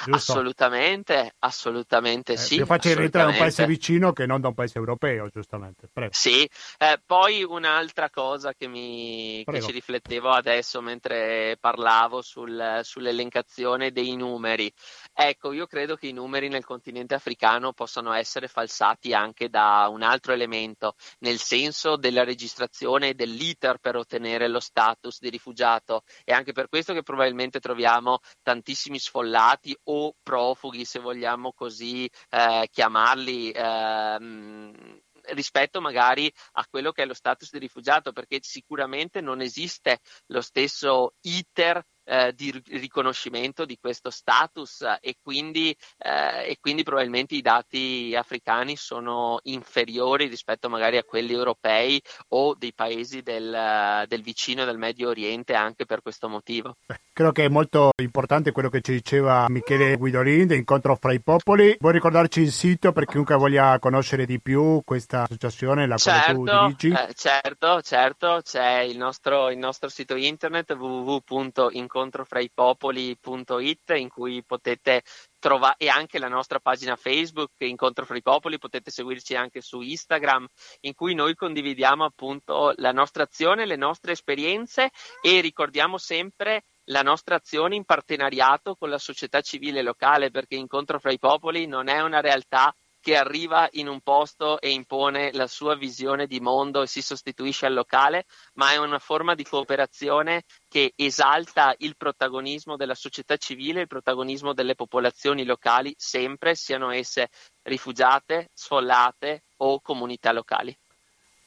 [0.04, 0.34] Giusto?
[0.34, 2.56] Assolutamente, assolutamente eh, sì.
[2.56, 5.88] Io faccio rientrare da un paese vicino che non da un paese europeo, giustamente.
[5.92, 6.12] Prego.
[6.14, 6.48] Sì,
[6.78, 14.16] eh, poi un'altra cosa che, mi, che ci riflettevo adesso mentre parlavo sul, sull'elencazione dei
[14.16, 14.72] numeri.
[15.20, 20.04] Ecco, io credo che i numeri nel continente africano possano essere falsati anche da un
[20.04, 26.04] altro elemento, nel senso della registrazione e dell'iter per ottenere lo status di rifugiato.
[26.24, 32.68] È anche per questo che probabilmente troviamo tantissimi sfollati o profughi, se vogliamo così eh,
[32.72, 33.52] chiamarli.
[33.56, 40.00] Ehm, rispetto magari a quello che è lo status di rifugiato, perché sicuramente non esiste
[40.28, 47.36] lo stesso iter eh, di riconoscimento di questo status e quindi, eh, e quindi, probabilmente
[47.36, 54.22] i dati africani sono inferiori rispetto magari a quelli europei o dei paesi del, del
[54.22, 56.78] vicino del Medio Oriente anche per questo motivo.
[57.12, 61.76] Credo che è molto importante quello che ci diceva Michele Guidolin, incontro fra i popoli.
[61.80, 66.60] Vuoi ricordarci il sito per chiunque voglia conoscere di più questa associazione, la certo, quale
[66.60, 66.90] tu dirigi?
[66.90, 75.04] Eh, certo, certo, c'è il nostro, il nostro sito internet www.incontro incontrofraipopoli.it in cui potete
[75.40, 79.82] trovare e anche la nostra pagina Facebook Incontro fra i Popoli, potete seguirci anche su
[79.82, 80.46] Instagram
[80.82, 84.92] in cui noi condividiamo appunto la nostra azione, le nostre esperienze
[85.22, 91.00] e ricordiamo sempre la nostra azione in partenariato con la società civile locale perché Incontro
[91.00, 92.74] fra i Popoli non è una realtà
[93.08, 97.66] che arriva in un posto e impone la sua visione di mondo e si sostituisce
[97.66, 98.26] al locale,
[98.56, 104.52] ma è una forma di cooperazione che esalta il protagonismo della società civile, il protagonismo
[104.52, 107.30] delle popolazioni locali, sempre siano esse
[107.62, 110.78] rifugiate, sfollate o comunità locali.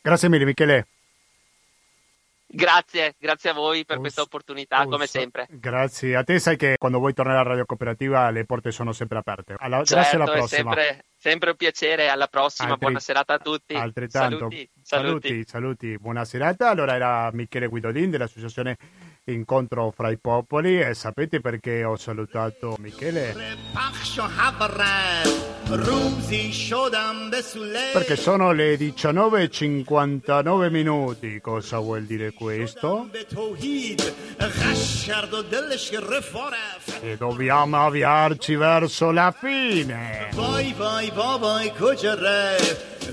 [0.01, 0.87] Grazie mille Michele.
[2.53, 5.47] Grazie, grazie a voi per questa opportunità, come sempre.
[5.51, 9.19] Grazie a te, sai che quando vuoi tornare alla radio cooperativa le porte sono sempre
[9.19, 9.55] aperte.
[9.57, 10.75] Alla, certo, grazie alla prossima.
[10.75, 13.75] Sempre, sempre, un piacere, alla prossima, Altri, buona serata a tutti.
[13.75, 14.37] Altrettanto.
[14.37, 15.99] Saluti, saluti, saluti, saluti.
[15.99, 16.71] buona serata.
[16.71, 18.77] Allora era Michele Guidolin dell'associazione
[19.33, 23.35] Incontro fra i popoli e sapete perché ho salutato Michele?
[27.93, 31.41] Perché sono le 19.59 minuti.
[31.41, 33.09] Cosa vuol dire questo?
[37.03, 40.29] E dobbiamo avviarci verso la fine.
[40.33, 40.73] Vai,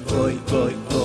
[0.05, 0.96] Voi, voi, voi,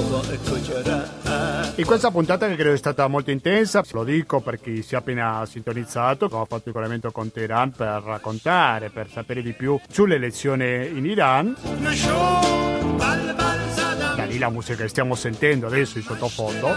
[1.76, 4.98] In questa puntata che credo è stata molto intensa, lo dico per chi si è
[4.98, 10.16] appena sintonizzato, ho fatto il collegamento con Teheran per raccontare, per sapere di più sulle
[10.16, 11.56] elezioni in Iran.
[14.16, 16.76] Da lì la musica che stiamo sentendo adesso in sottofondo.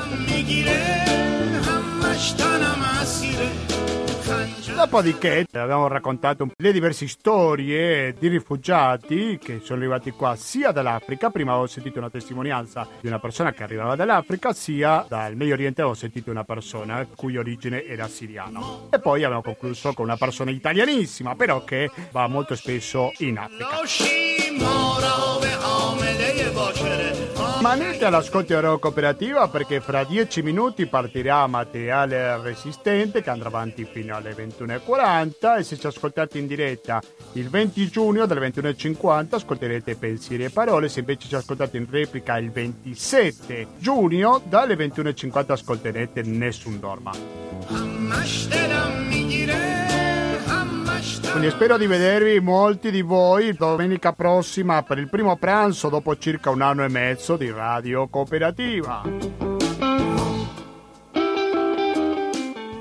[4.86, 11.53] Dopodiché abbiamo raccontato le diverse storie di rifugiati che sono arrivati qua sia dall'Africa, prima
[11.53, 15.95] avevo sentito una testimonianza di una persona che arrivava dall'Africa, sia dal Medio Oriente avevo
[15.95, 18.90] sentito una persona cui origine era siriano.
[18.91, 23.66] E poi abbiamo concluso con una persona italianissima, però che va molto spesso in Africa.
[27.66, 34.16] Rimanete all'ascolto Euro Cooperativa perché fra dieci minuti partirà materiale resistente che andrà avanti fino
[34.16, 34.36] alle
[34.78, 37.02] 21.40 e se ci ascoltate in diretta
[37.34, 42.38] il 20 giugno dalle 21.50 ascolterete pensieri e parole, se invece ci ascoltate in replica
[42.38, 47.12] il 27 giugno dalle 21.50 ascolterete Nessun Dorma.
[51.32, 56.50] Quindi spero di vedervi molti di voi domenica prossima per il primo pranzo dopo circa
[56.50, 59.02] un anno e mezzo di radio cooperativa.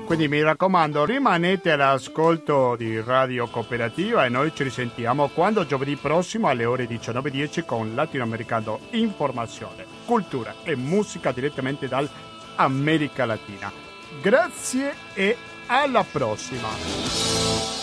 [0.05, 6.47] Quindi mi raccomando, rimanete all'ascolto di Radio Cooperativa e noi ci risentiamo quando giovedì prossimo
[6.47, 13.71] alle ore 19.10 con Latinoamericano Informazione, Cultura e Musica direttamente dall'America Latina.
[14.21, 17.74] Grazie e alla prossima!